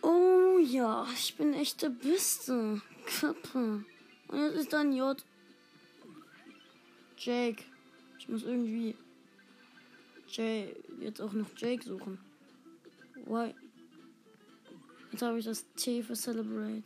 [0.00, 2.80] Oh ja, ich bin echt der Beste.
[3.06, 3.82] Kappa.
[4.28, 5.22] Und jetzt ist dann J.
[7.18, 7.64] Jake.
[8.24, 8.96] Ich muss irgendwie
[10.28, 12.18] Jay, jetzt auch noch Jake suchen.
[13.26, 13.54] Why?
[15.12, 16.82] Jetzt habe ich das T für Celebrate.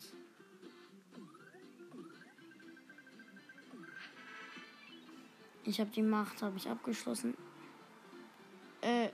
[5.65, 7.35] Ich habe die Macht, habe ich abgeschlossen.
[8.81, 9.11] Äh.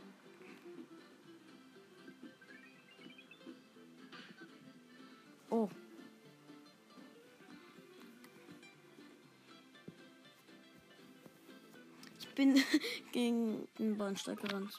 [13.15, 14.77] Gegen den Bahnsteig gerannt.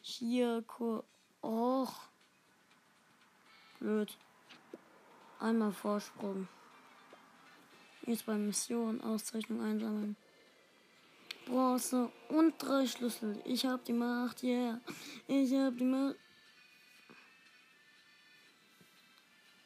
[0.00, 1.04] Hier, Kur.
[1.40, 1.92] Och.
[3.78, 4.18] Blöd.
[5.38, 6.48] Einmal Vorsprung.
[8.06, 10.16] Jetzt bei Mission Auszeichnung einsammeln.
[11.46, 13.40] Bronze und drei Schlüssel.
[13.44, 14.80] Ich hab die Macht, yeah.
[15.28, 16.16] Ich hab die Macht.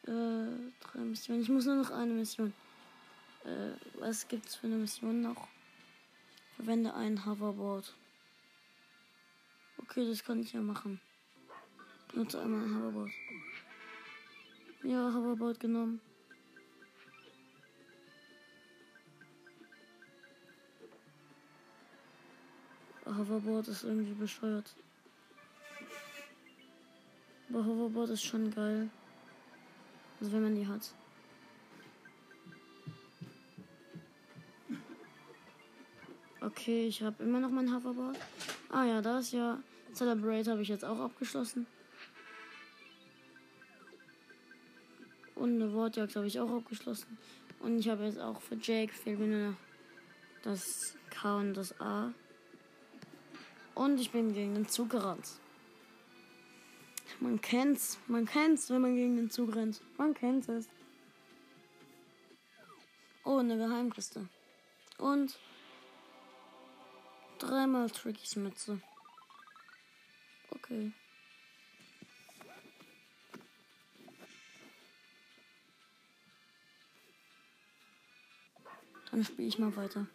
[0.06, 1.40] Äh, drei Missionen.
[1.40, 2.52] Ich muss nur noch eine Mission.
[3.44, 5.55] Äh, was gibt's für eine Mission noch?
[6.56, 7.94] Verwende ein Hoverboard.
[9.76, 11.00] Okay, das kann ich ja machen.
[12.12, 13.10] Benutze einmal ein Hoverboard.
[14.82, 16.00] Ja, Hoverboard genommen.
[23.04, 24.74] Hoverboard ist irgendwie bescheuert.
[27.50, 28.88] Aber Hoverboard ist schon geil.
[30.20, 30.94] Also wenn man die hat.
[36.46, 38.16] Okay, ich habe immer noch mein Hoverboard.
[38.70, 39.58] Ah ja, das ja.
[39.92, 41.66] Celebrate habe ich jetzt auch abgeschlossen.
[45.34, 47.18] Und eine Wortjagd habe ich auch abgeschlossen.
[47.58, 49.56] Und ich habe jetzt auch für Jake fehlt mir nur noch
[50.44, 52.12] das K und das A.
[53.74, 55.28] Und ich bin gegen den Zug gerannt.
[57.18, 59.80] Man kennt's, man kennt's, wenn man gegen den Zug rennt.
[59.98, 60.68] Man kennt es.
[63.24, 64.28] Oh, eine Geheimkiste.
[64.98, 65.36] Und
[67.38, 68.80] dreimal Trickys Mütze.
[70.50, 70.92] Okay.
[79.10, 80.06] Dann spiele ich mal weiter.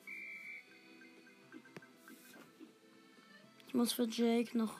[3.67, 4.79] Ich muss für Jake noch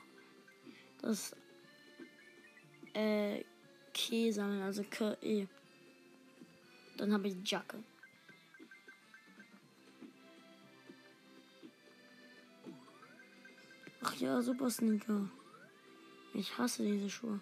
[1.02, 1.36] das
[2.94, 3.44] äh,
[3.94, 5.48] K sammeln, also K E.
[6.98, 7.84] Dann habe ich Jacke.
[14.04, 15.30] Ach ja, Super Sneaker.
[16.34, 17.40] Ich hasse diese Schuhe.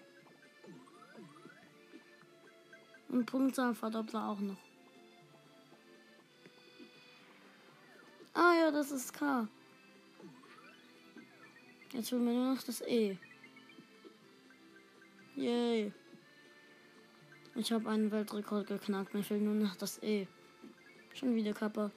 [3.08, 4.58] Und Punktzahlverdoppler auch noch.
[8.34, 9.48] Ah ja, das ist K.
[11.92, 13.18] Jetzt will mir nur noch das E.
[15.36, 15.92] Yay.
[17.56, 19.14] Ich habe einen Weltrekord geknackt.
[19.14, 20.28] Mir fehlt nur noch das E.
[21.14, 21.92] Schon wieder Kappa.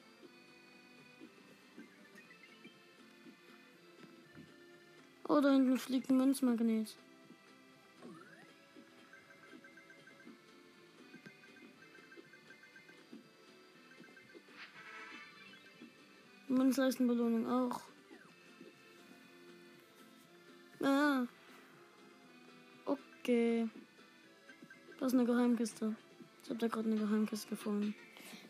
[5.42, 6.96] Da hinten fliegt ein Münzmagnet.
[16.48, 17.80] Münzleistenbelohnung auch.
[20.82, 21.24] Ah.
[22.84, 23.68] Okay.
[24.98, 25.94] Das ist eine Geheimkiste.
[26.42, 27.94] Ich habe da gerade eine Geheimkiste gefunden.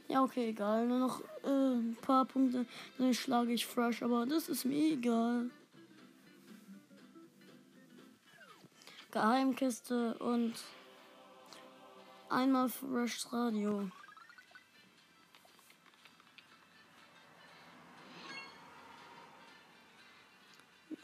[0.09, 0.87] Ja, okay, egal.
[0.87, 2.67] Nur noch äh, ein paar Punkte.
[2.99, 5.51] Dann schlage ich Fresh, aber das ist mir egal.
[9.13, 10.55] Geheimkiste und
[12.31, 13.91] einmal Freshs Radio.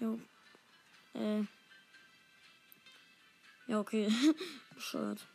[0.00, 0.18] Jo.
[1.12, 1.42] Äh.
[3.66, 4.10] Ja, okay.
[4.74, 5.26] Bescheuert.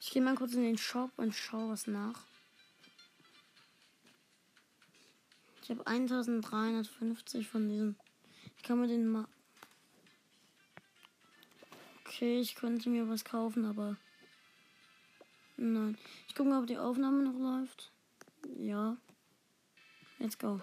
[0.00, 2.24] Ich gehe mal kurz in den Shop und schaue was nach.
[5.66, 7.96] Ich habe 1350 von diesen.
[8.56, 9.26] Ich kann mir den mal.
[12.04, 13.96] Okay, ich könnte mir was kaufen, aber.
[15.56, 15.98] Nein.
[16.28, 17.90] Ich gucke mal, ob die Aufnahme noch läuft.
[18.60, 18.96] Ja.
[20.20, 20.60] Let's go.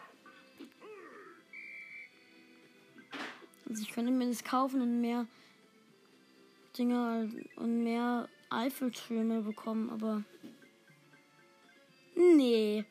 [3.68, 5.28] Also ich könnte mir das kaufen und mehr
[6.78, 10.24] Dinger und mehr Eiffeltürme bekommen, aber.
[12.16, 12.86] Nee.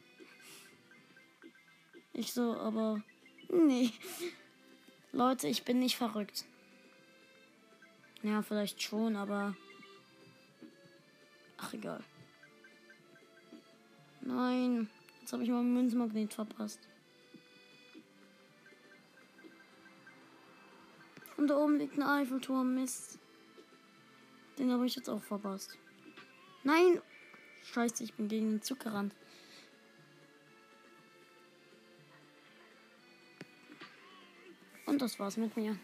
[2.12, 3.02] Ich so, aber.
[3.48, 3.90] Nee.
[5.12, 6.44] Leute, ich bin nicht verrückt.
[8.22, 9.56] Ja, vielleicht schon, aber.
[11.58, 12.02] Ach, egal.
[14.20, 14.88] Nein.
[15.20, 16.80] Jetzt habe ich mal einen Münzmagnet verpasst.
[21.36, 22.74] Und da oben liegt ein Eiffelturm.
[22.74, 23.18] Mist.
[24.58, 25.78] Den habe ich jetzt auch verpasst.
[26.62, 27.00] Nein!
[27.64, 29.14] Scheiße, ich bin gegen den Zug gerannt.
[34.92, 35.74] Und das war's mit mir.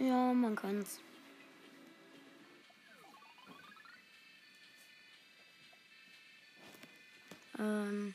[0.00, 0.98] Ja, man kann's.
[7.60, 8.12] Ähm.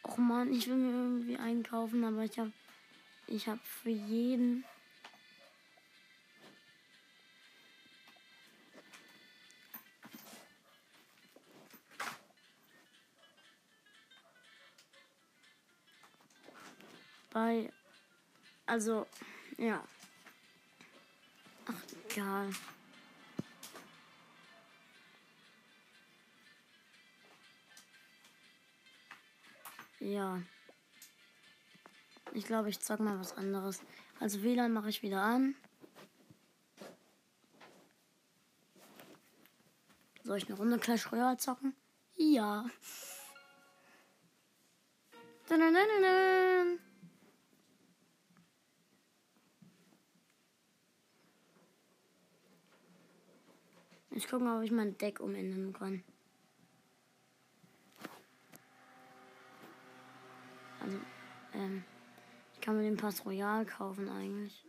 [0.00, 2.52] Och man, ich will mir irgendwie einkaufen, aber ich habe
[3.26, 4.64] ich habe für jeden
[17.34, 17.70] bei
[18.64, 19.06] also
[19.58, 19.84] ja.
[21.66, 22.50] Ach, egal.
[30.00, 30.42] Ja.
[32.32, 33.80] Ich glaube, ich zeig mal was anderes.
[34.20, 35.54] Also WLAN mache ich wieder an.
[40.22, 41.74] Soll ich eine Runde Clash Royale zocken?
[42.16, 42.66] Ja.
[45.48, 46.78] Dananana.
[54.16, 56.04] Ich gucke mal, ob ich mein Deck umändern kann.
[60.80, 60.98] Also,
[61.52, 61.84] ähm,
[62.52, 64.64] ich kann mir den Pass Royal kaufen eigentlich.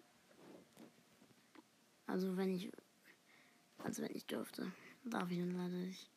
[2.07, 2.71] Also wenn ich,
[3.83, 4.71] also wenn ich dürfte,
[5.03, 6.09] darf ich dann leider nicht.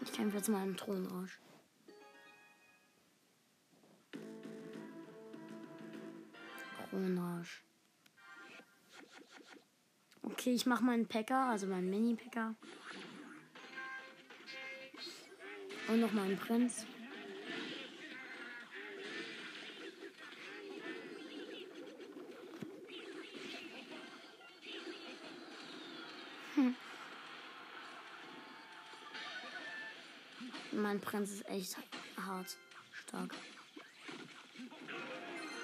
[0.00, 1.38] Ich kämpfe jetzt mal im Thronrausch.
[6.88, 7.64] Thronrausch.
[10.24, 12.54] Okay, ich mache meinen Packer, also meinen Mini-Packer.
[15.88, 16.86] Und noch mal einen Prinz.
[26.54, 26.76] Hm.
[30.70, 31.76] Mein Prinz ist echt
[32.16, 32.56] hart,
[33.06, 33.34] stark.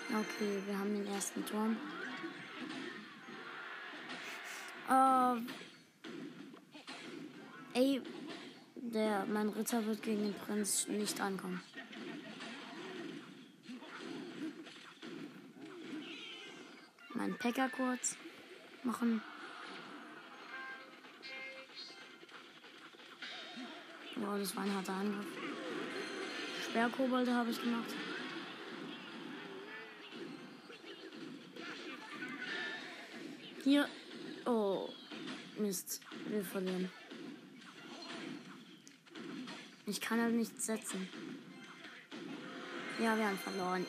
[0.09, 1.77] Okay, wir haben den ersten Turm.
[4.89, 5.37] Äh,
[7.75, 8.03] ey,
[8.75, 11.61] der, mein Ritter wird gegen den Prinz nicht ankommen.
[17.15, 18.17] Mein Packer kurz
[18.83, 19.21] machen.
[24.17, 25.27] Wow, das war ein harter Angriff.
[26.65, 27.95] Sperrkobolde habe ich gemacht.
[33.65, 33.87] Hier.
[34.49, 34.89] Oh.
[35.59, 36.01] Mist.
[36.29, 36.91] Wir verlieren.
[39.85, 41.07] Ich kann halt nichts setzen.
[42.99, 43.87] Ja, wir haben verloren.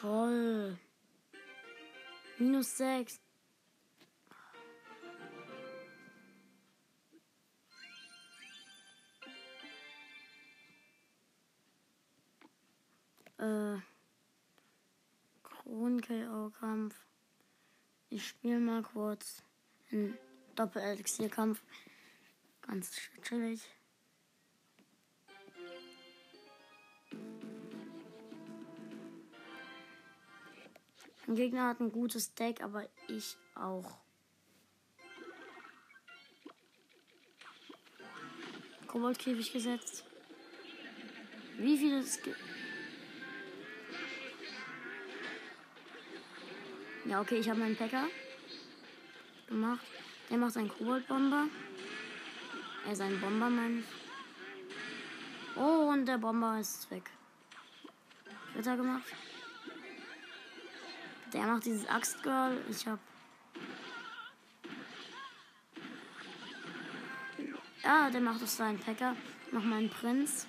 [0.00, 0.78] Toll.
[2.38, 3.18] Minus 6.
[18.78, 19.42] mal kurz
[19.90, 20.16] einen
[20.54, 21.60] Doppel-Elixier-Kampf.
[22.62, 23.60] Ganz chillig.
[31.26, 33.98] Mein Gegner hat ein gutes Deck, aber ich auch.
[38.86, 40.04] Koboldkäfig gesetzt.
[41.58, 42.20] Wie viele es.
[47.04, 48.06] Ja, okay, ich habe meinen Packer
[49.48, 49.84] gemacht.
[50.30, 51.46] Der macht seinen Koboldbomber.
[52.86, 53.84] Er ist ein Bomber, mein.
[55.56, 57.10] Oh, und der Bomber ist weg.
[58.56, 59.04] Hat er gemacht?
[61.32, 62.62] Der macht dieses Axtgirl.
[62.70, 62.98] Ich hab.
[67.82, 69.16] Ja, der macht auf seinen Packer.
[69.52, 70.46] Noch meinen Prinz.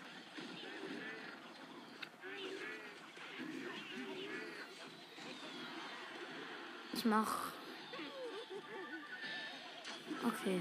[6.94, 7.59] Ich mach.
[10.24, 10.60] Okay.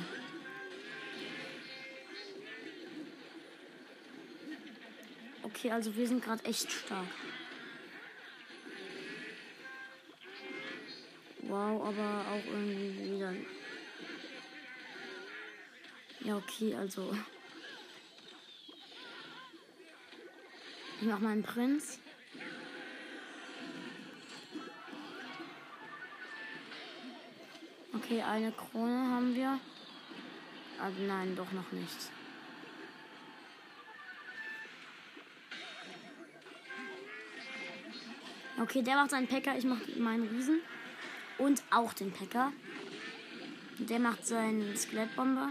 [5.42, 7.06] Okay, also wir sind gerade echt stark.
[11.42, 13.34] Wow, aber auch irgendwie wieder.
[16.20, 17.16] Ja, okay, also.
[21.00, 22.00] Ich mach meinen Prinz.
[28.10, 29.60] Okay, eine Krone haben wir.
[30.80, 32.10] Aber nein, doch noch nicht.
[38.62, 40.60] Okay, der macht seinen Packer, ich mach meinen Riesen.
[41.36, 42.50] Und auch den Packer.
[43.78, 45.50] Der macht seinen Skelettbomber.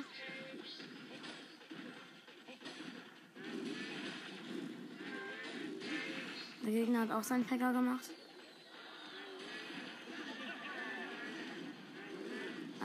[6.63, 8.09] Der Gegner hat auch seinen Packer gemacht.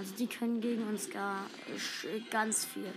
[0.03, 1.49] Also die können gegen uns gar
[2.33, 2.93] ganz viel.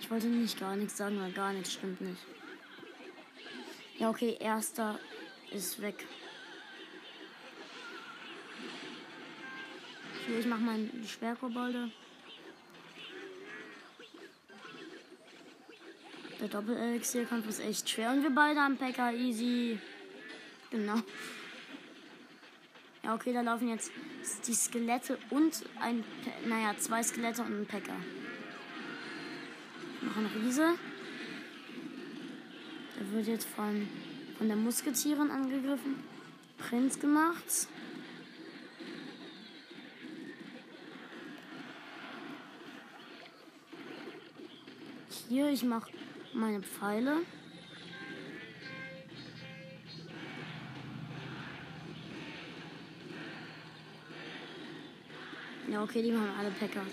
[0.00, 2.22] Ich wollte nicht gar nichts sagen, weil gar nichts stimmt nicht.
[3.98, 4.98] Ja, okay, erster
[5.50, 6.06] ist weg.
[10.38, 11.90] Ich mach mal die Schwerkobolde.
[16.40, 19.78] Der Doppel-Elixier-Kampf ist echt schwer und wir beide haben Packer easy.
[20.70, 21.02] Genau.
[23.12, 23.90] Okay, da laufen jetzt
[24.46, 26.04] die Skelette und ein,
[26.46, 27.96] naja, zwei Skelette und ein Packer.
[30.00, 30.74] Noch ein Riese.
[32.96, 33.88] Der wird jetzt von,
[34.38, 36.04] von der Musketierin angegriffen.
[36.58, 37.66] Prinz gemacht.
[45.28, 45.90] Hier, ich mache
[46.32, 47.16] meine Pfeile.
[55.82, 56.84] Okay, die machen alle Packer.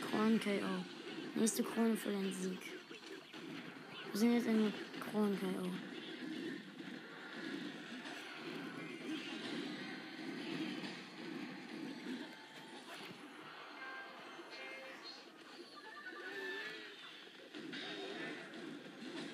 [0.00, 0.84] Kronen KO.
[1.36, 2.58] Nächste Krone für den Sieg.
[4.10, 5.68] Wir sind jetzt in Kronen KO.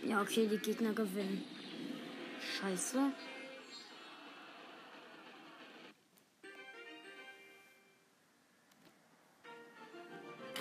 [0.06, 1.44] Ja, okay, die Gegner gewinnen.
[2.60, 3.10] Scheiße.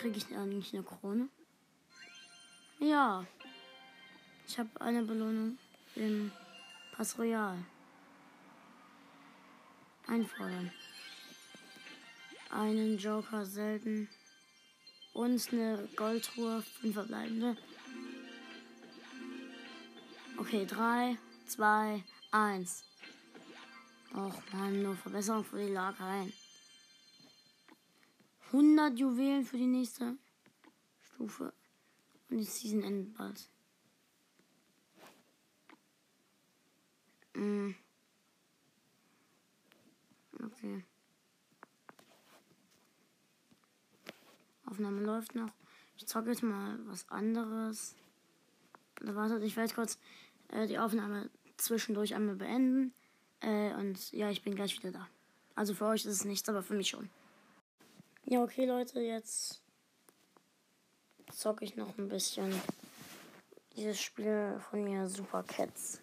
[0.07, 1.27] Kriege ich eigentlich eine Krone?
[2.79, 3.25] Ja.
[4.47, 5.57] Ich habe eine Belohnung
[5.95, 6.31] im
[6.93, 7.57] Pass Royal.
[10.07, 10.71] Einfordern.
[12.51, 14.07] Einen Joker selten.
[15.11, 17.57] Und eine Goldtruhe, fünf verbleibende.
[20.37, 22.01] Okay, 3, 2,
[22.31, 22.83] 1.
[24.13, 26.31] Och man, nur Verbesserung für die Lagereien.
[28.47, 30.17] 100 Juwelen für die nächste
[30.99, 31.53] Stufe.
[32.29, 33.49] Und die Season endet bald.
[37.33, 37.71] Mm.
[40.43, 40.83] Okay.
[44.65, 45.51] Aufnahme läuft noch.
[45.97, 47.95] Ich zocke jetzt mal was anderes.
[48.99, 49.97] Also wartet, ich werde kurz
[50.49, 52.93] äh, die Aufnahme zwischendurch einmal beenden.
[53.39, 55.07] Äh, und ja, ich bin gleich wieder da.
[55.55, 57.09] Also für euch ist es nichts, aber für mich schon.
[58.29, 59.61] Ja, okay, Leute, jetzt
[61.31, 62.53] zocke ich noch ein bisschen
[63.73, 66.01] dieses Spiel von mir, Super Cats.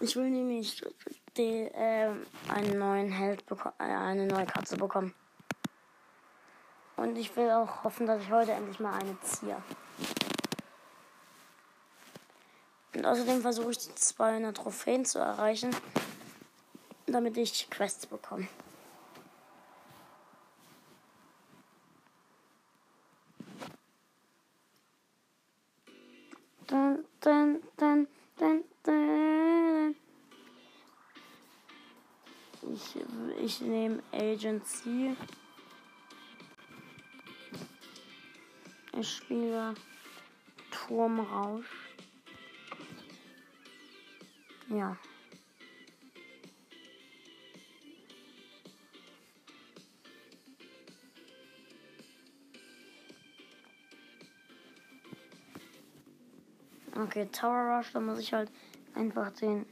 [0.00, 0.82] Ich will nämlich
[1.36, 2.10] die, äh,
[2.48, 5.14] einen neuen Held äh, eine neue Katze bekommen.
[6.96, 9.62] Und ich will auch hoffen, dass ich heute endlich mal eine ziehe.
[12.96, 15.70] Und außerdem versuche ich die 200 Trophäen zu erreichen,
[17.06, 18.48] damit ich Quests bekomme.
[33.60, 35.16] Ich nehme Agency.
[38.96, 39.74] Ich spiele
[40.70, 41.66] Turmrausch.
[44.68, 44.96] Ja.
[56.94, 58.52] Okay, Tower Rush, da muss ich halt
[58.94, 59.66] einfach den,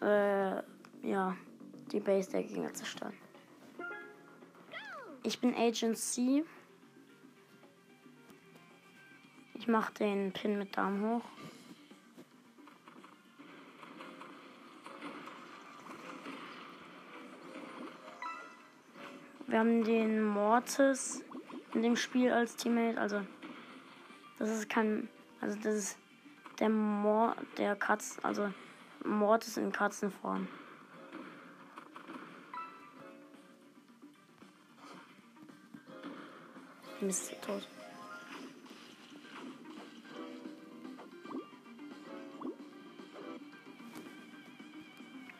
[0.00, 0.62] äh,
[1.08, 1.36] ja,
[1.92, 3.12] die Base der Gegner zerstören.
[5.22, 6.44] Ich bin Agent C.
[9.54, 11.24] Ich mache den Pin mit Daumen hoch.
[19.46, 21.22] Wir haben den Mortis
[21.74, 23.20] in dem Spiel als Teammate, also
[24.38, 25.08] das ist kein
[25.42, 25.98] also das ist
[26.60, 28.52] der Mord, der Katz, also
[29.04, 30.46] Mord ist in Katzenform.
[37.02, 37.66] Mist, tot.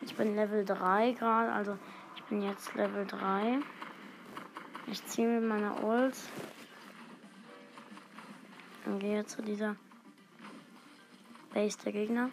[0.01, 1.77] Ich bin Level 3 gerade, also
[2.17, 3.59] ich bin jetzt Level 3.
[4.87, 6.15] Ich ziehe mit meiner Ult
[8.85, 9.77] und gehe zu dieser
[11.53, 12.29] Base der Gegner.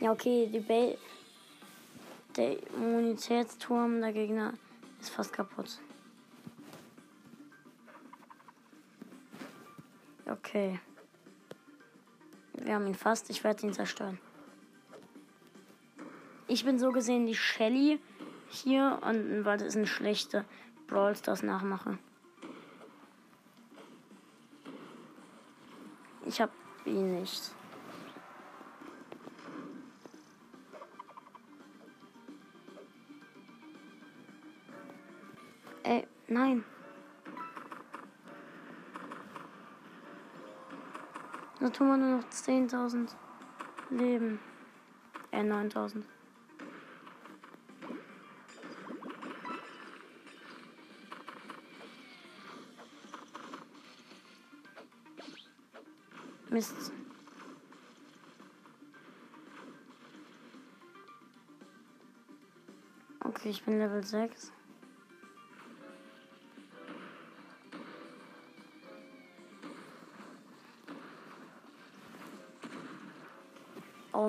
[0.00, 0.98] Ja, okay, die Base.
[2.36, 4.54] Der Immunitätsturm der Gegner
[5.00, 5.80] ist fast kaputt.
[10.26, 10.78] Okay.
[12.54, 13.30] Wir haben ihn fast.
[13.30, 14.18] Ich werde ihn zerstören.
[16.46, 18.00] Ich bin so gesehen die Shelly
[18.48, 20.44] hier und weil das eine schlechte
[20.86, 21.98] Brawl Stars nachmache.
[26.26, 26.50] Ich hab
[26.84, 27.52] ihn nicht.
[36.30, 36.64] Nein.
[41.60, 43.10] Da tun wir nur noch 10.000
[43.90, 44.40] Leben.
[45.30, 46.04] Äh, 9.000.
[56.48, 56.92] Mist.
[63.22, 64.52] Okay, ich bin Level 6.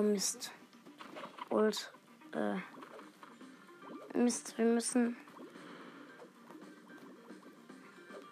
[0.02, 0.50] Oh Mist.
[1.48, 1.92] Ult.
[2.34, 2.56] Äh.
[4.18, 5.16] Mist, wir müssen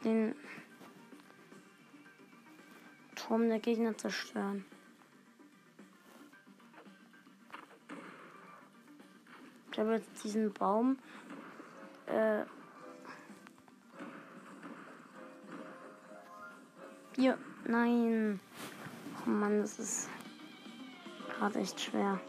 [0.03, 0.35] den
[3.15, 4.65] Turm der Gegner zerstören.
[9.71, 10.99] Ich habe jetzt diesen Baum.
[12.07, 12.43] Äh,
[17.15, 18.41] hier, nein.
[19.25, 20.09] Oh Mann, das ist
[21.41, 22.21] gerade echt schwer.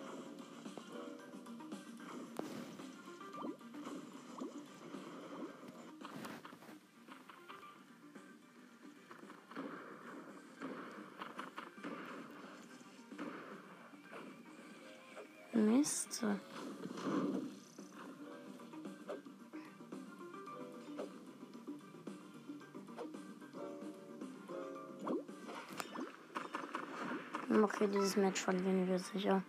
[27.82, 29.42] Okay, dieses Match verlieren wir sicher.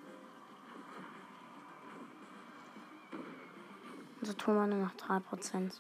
[4.39, 5.71] Tun wir nur noch 3%.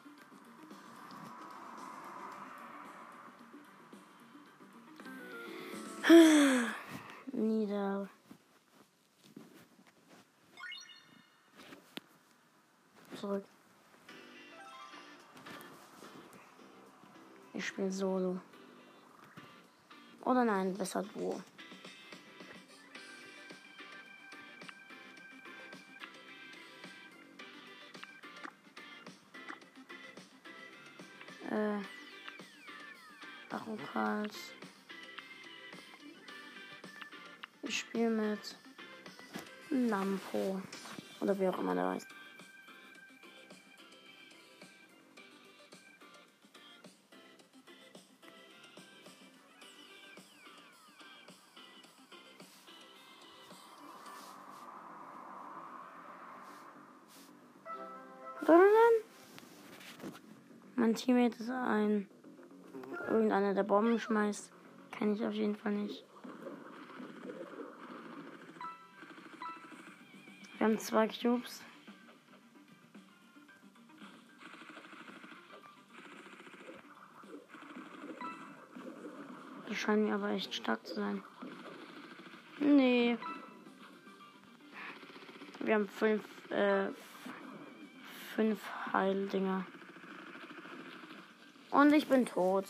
[7.32, 8.06] Nieder.
[13.18, 13.46] Zurück.
[17.54, 18.38] Ich spiele Solo.
[20.26, 21.40] Oder nein, besser Duo.
[33.94, 34.34] Arrogant.
[37.62, 38.56] Ich spiele mit
[39.70, 40.60] Lampo.
[41.20, 42.06] Oder wie auch immer der heißt.
[60.74, 62.08] Mein Teammate ist ein.
[63.12, 64.50] Irgendeiner, der Bomben schmeißt.
[64.90, 66.02] Kann ich auf jeden Fall nicht.
[70.56, 71.62] Wir haben zwei Cubes.
[79.68, 81.22] Die scheinen mir aber echt stark zu sein.
[82.60, 83.18] Nee.
[85.60, 86.88] Wir haben fünf, äh,
[88.34, 88.58] fünf
[88.94, 89.66] Heildinger.
[91.70, 92.64] Und ich bin tot.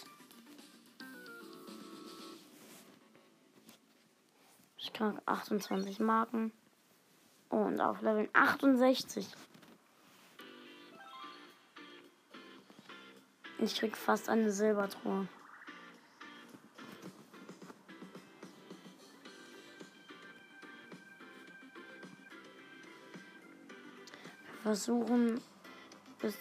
[5.02, 6.52] Krieg 28 Marken.
[7.48, 9.26] Und auf Level 68.
[13.58, 15.26] Ich krieg fast eine Silbertruhe.
[24.62, 25.40] Versuchen
[26.20, 26.36] bis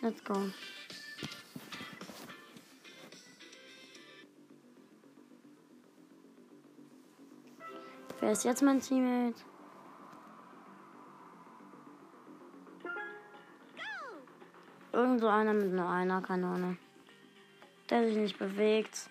[0.00, 0.34] Let's go.
[8.28, 9.40] Wer ist jetzt mein Teammate?
[14.92, 16.76] Irgend so einer mit nur einer Kanone.
[17.88, 19.08] Der sich nicht bewegt.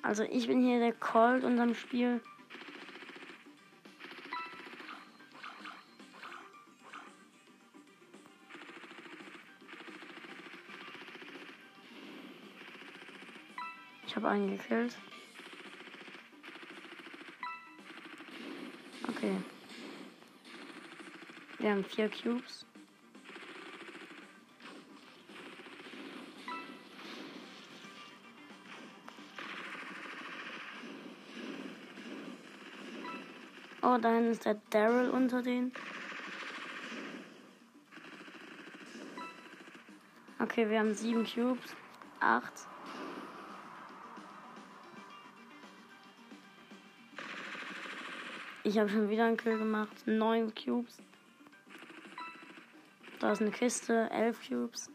[0.00, 2.22] Also ich bin hier der Colt unterm Spiel.
[14.18, 14.98] Habe einen gekillt.
[19.08, 19.36] Okay.
[21.58, 22.66] Wir haben vier Cubes.
[33.82, 35.72] Oh, da ist der Daryl unter den.
[40.40, 41.76] Okay, wir haben sieben Cubes.
[42.18, 42.67] Acht.
[48.68, 50.06] Ich habe schon wieder einen Kill gemacht.
[50.06, 50.98] Neun Cubes.
[53.18, 54.10] Da ist eine Kiste.
[54.10, 54.90] Elf Cubes.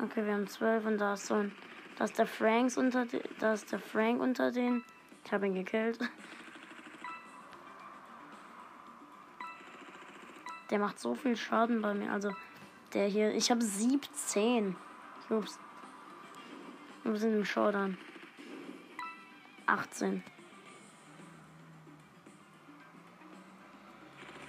[0.00, 1.50] Okay, wir haben zwölf und da ist so ein.
[1.98, 4.84] Da ist der Franks unter de, Da ist der Frank unter den.
[5.24, 5.98] Ich habe ihn gekillt.
[10.70, 12.12] Der macht so viel Schaden bei mir.
[12.12, 12.30] Also
[12.94, 13.34] der hier.
[13.34, 14.76] Ich habe 17
[15.28, 15.58] Cubes.
[17.02, 17.98] Wir sind im Showdown.
[19.66, 20.22] 18.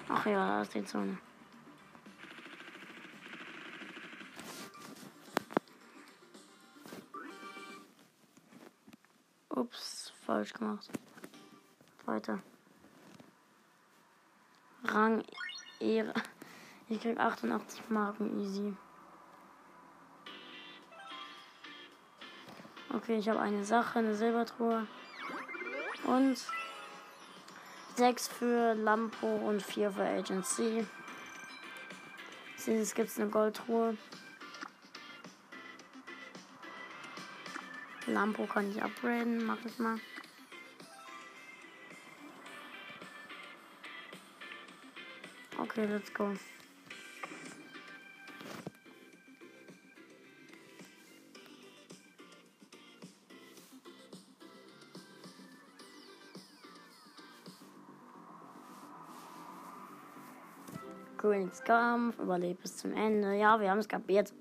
[0.07, 1.17] Ach ja, da ist die Zone.
[9.49, 10.87] Ups, falsch gemacht.
[12.05, 12.43] Weiter.
[14.83, 15.23] Rang
[15.79, 16.13] Ehre.
[16.87, 18.77] Ich krieg 88 Marken easy.
[22.97, 24.87] Okay, ich habe eine Sache, eine Silbertruhe.
[26.05, 26.35] Und
[27.95, 30.83] sechs für Lampo und vier für Agency.
[32.65, 33.95] Jetzt gibt es eine Goldtruhe.
[38.07, 39.99] Lampo kann ich upgraden, mach ich mal.
[45.59, 46.33] Okay, let's go.
[61.27, 63.33] Königskampf, überlebt bis zum Ende.
[63.33, 64.33] Ja, wir haben es kapiert.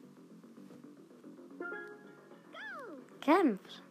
[3.21, 3.83] Kämpft.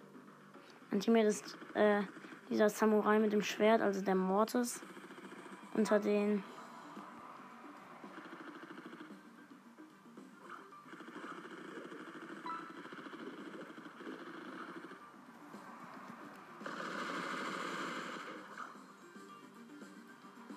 [0.97, 2.03] Teammate ist äh,
[2.49, 4.81] dieser Samurai mit dem Schwert, also der Mortis.
[5.73, 6.41] Unter den.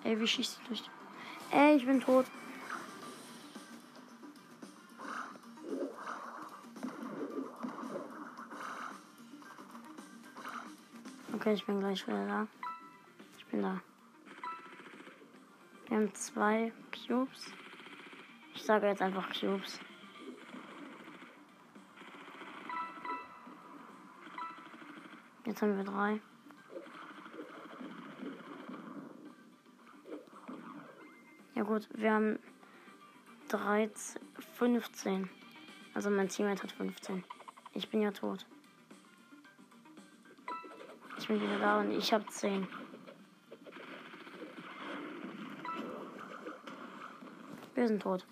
[0.05, 0.89] Ey, wie schießt die durch?
[1.51, 2.27] Ey, ich bin tot.
[11.33, 12.47] Okay, ich bin gleich wieder da.
[13.37, 13.81] Ich bin da.
[15.87, 17.45] Wir haben zwei Cubes.
[18.53, 19.79] Ich sage jetzt einfach Cubes.
[25.45, 26.21] Jetzt haben wir drei.
[31.79, 32.39] Gut, wir haben
[33.49, 34.21] 13,
[34.55, 35.29] 15.
[35.93, 37.23] Also mein Teammate hat 15.
[37.73, 38.45] Ich bin ja tot.
[41.17, 42.67] Ich bin wieder da und ich habe 10.
[47.75, 48.25] Wir sind tot.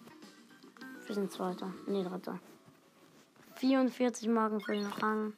[1.06, 1.74] Wir sind Zweiter.
[1.86, 2.40] Nee, Dritter.
[3.56, 5.34] 44 Marken für den Rang.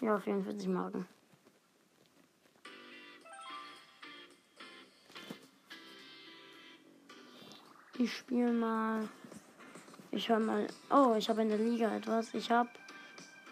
[0.00, 1.06] Ja, 44 Marken.
[8.04, 9.08] Ich spiele mal.
[10.10, 10.66] Ich höre mal.
[10.90, 12.34] Oh, ich habe in der Liga etwas.
[12.34, 12.68] Ich habe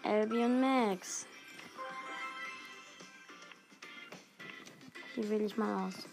[0.03, 1.25] Albion Max.
[5.15, 6.07] Die wähle ich mal aus.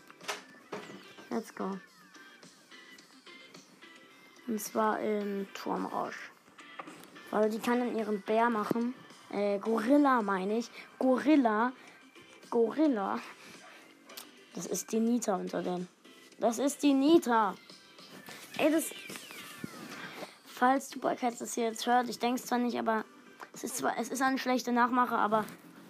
[1.29, 1.79] Let's go.
[4.47, 6.33] Und zwar in Turmrausch.
[7.31, 8.95] Weil die kann dann ihren Bär machen.
[9.29, 10.71] Äh, Gorilla meine ich.
[10.99, 11.75] Gorilla.
[12.49, 13.21] Gorilla.
[14.55, 15.89] Das ist die Nita unter denen.
[16.39, 17.55] Das ist die Nita.
[18.61, 18.91] Ey, das.
[20.45, 23.07] Falls Supercats das hier jetzt hört, ich denke es zwar nicht, aber
[23.55, 25.47] es ist zwar, es ist eine schlechte Nachmache, aber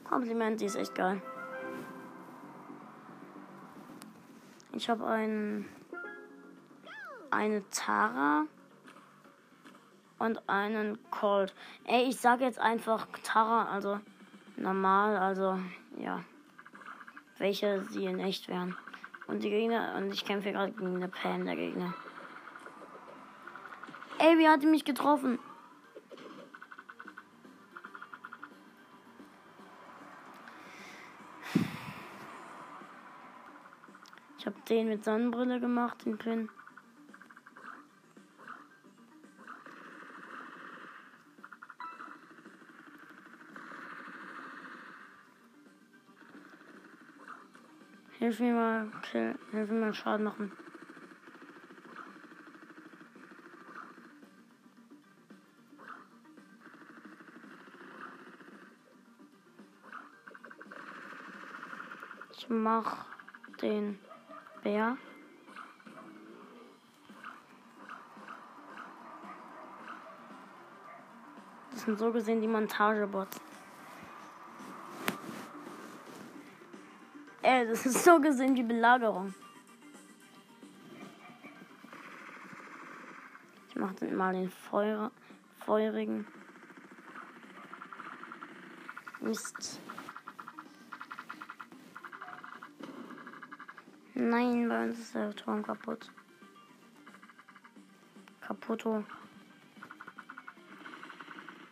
[0.09, 1.21] Kompliment, die ist echt geil.
[4.73, 5.69] Ich habe einen
[7.33, 8.45] eine Tara
[10.21, 11.53] und einen Colt.
[11.87, 13.99] Ey, ich sage jetzt einfach Tara, also
[14.57, 15.59] normal, also
[15.99, 16.23] ja.
[17.39, 18.77] Welche sie in echt wären.
[19.27, 21.95] Und die Gegner, und ich kämpfe gerade gegen eine Pam der Gegner.
[24.23, 25.39] Ey, wie hat die mich getroffen?
[34.37, 36.51] Ich habe den mit Sonnenbrille gemacht, den Pin.
[48.19, 50.53] Hilf mir mal, kill, hilf mir mal Schaden machen.
[62.51, 63.07] Mach
[63.63, 63.99] den
[64.63, 64.99] Bär.
[71.71, 73.41] Das sind so gesehen die Montagebots.
[77.43, 79.33] Ey, das ist so gesehen die Belagerung.
[83.69, 85.11] Ich mach dann mal den Feuer,
[85.65, 86.27] feurigen.
[89.21, 89.81] Mist.
[94.23, 96.11] Nein, bei uns ist der Turm kaputt.
[98.43, 99.03] Kaputto.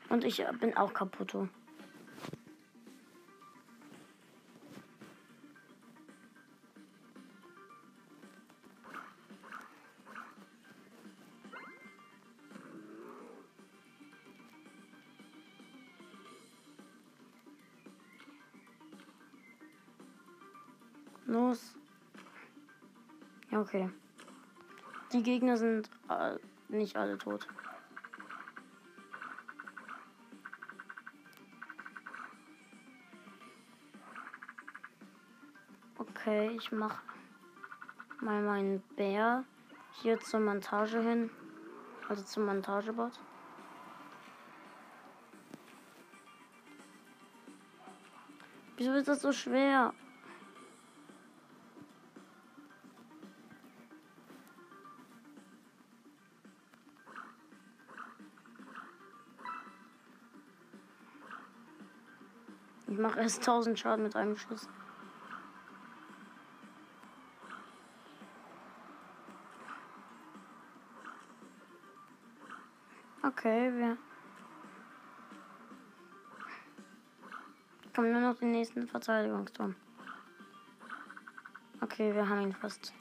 [0.09, 1.51] Und ich bin auch kaputto.
[23.69, 23.91] Okay.
[25.12, 26.37] Die Gegner sind äh,
[26.69, 27.47] nicht alle tot.
[35.99, 37.03] Okay, ich mach
[38.21, 39.45] mal meinen Bär
[40.01, 41.31] hier zur Montage hin.
[42.09, 43.12] Also zum Montagebot.
[48.77, 49.93] Wieso ist das so schwer?
[63.29, 64.66] Erst 1000 Schaden mit einem Schuss.
[73.22, 73.99] Okay, wir.
[77.95, 79.76] Kommen nur noch den nächsten Verteidigungsturm.
[81.83, 82.95] Okay, wir haben ihn fast.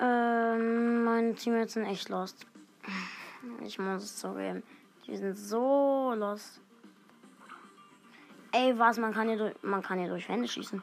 [0.00, 2.46] Ähm, meine Teammates sind echt lost.
[3.66, 4.62] Ich muss es zugeben.
[5.06, 6.60] Die sind so lost.
[8.52, 8.96] Ey, was?
[8.96, 10.82] Man kann hier durch, man kann hier durch Wände schießen.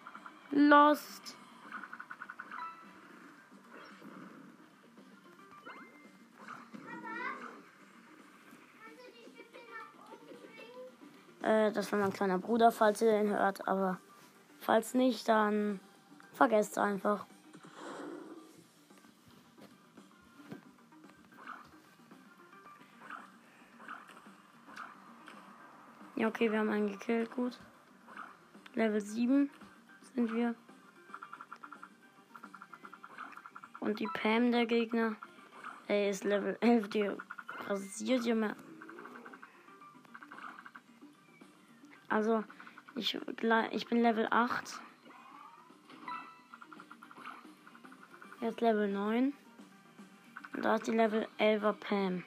[0.52, 1.38] Lost.
[11.42, 13.66] Äh, das war mein kleiner Bruder, falls ihr den hört.
[13.66, 13.98] Aber
[14.60, 15.80] falls nicht, dann
[16.34, 17.26] vergesst einfach.
[26.24, 27.60] Ja, okay, wir haben einen gekillt, gut.
[28.76, 29.50] Level 7
[30.16, 30.56] sind wir.
[33.82, 35.18] Und die Pam der Gegner.
[35.90, 37.12] Ey, ist Level 11, die
[37.68, 38.56] rasiert ihr mehr.
[42.08, 42.46] Also,
[42.96, 43.20] Ich,
[43.72, 44.80] ich bin Level 8.
[48.40, 49.34] Jetzt Level 9.
[50.54, 52.24] Und da ist die Level 11er Pam.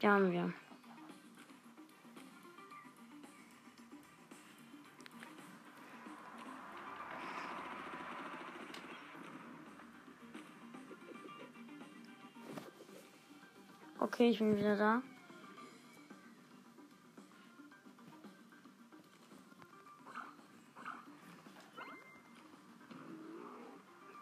[0.00, 0.54] Die haben wir.
[14.12, 15.02] Okay, ich bin wieder da.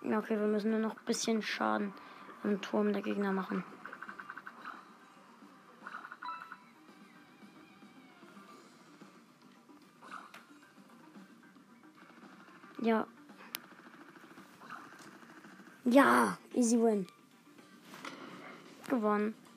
[0.04, 1.94] Okay, wir müssen nur noch ein bisschen Schaden
[2.42, 3.64] am Turm der Gegner machen.
[12.82, 13.06] Ja.
[15.84, 17.06] Ja, easy win.
[18.88, 19.47] Gewonnen.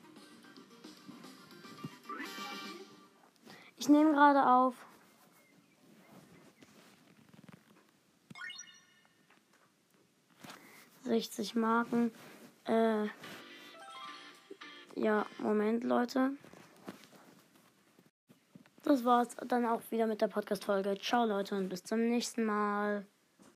[3.82, 4.76] Ich nehme gerade auf.
[11.02, 12.12] Sechzig Marken.
[12.64, 13.08] Äh,
[14.94, 16.30] ja, Moment, Leute.
[18.84, 20.96] Das war's dann auch wieder mit der Podcast-Folge.
[21.00, 23.04] Ciao, Leute, und bis zum nächsten Mal.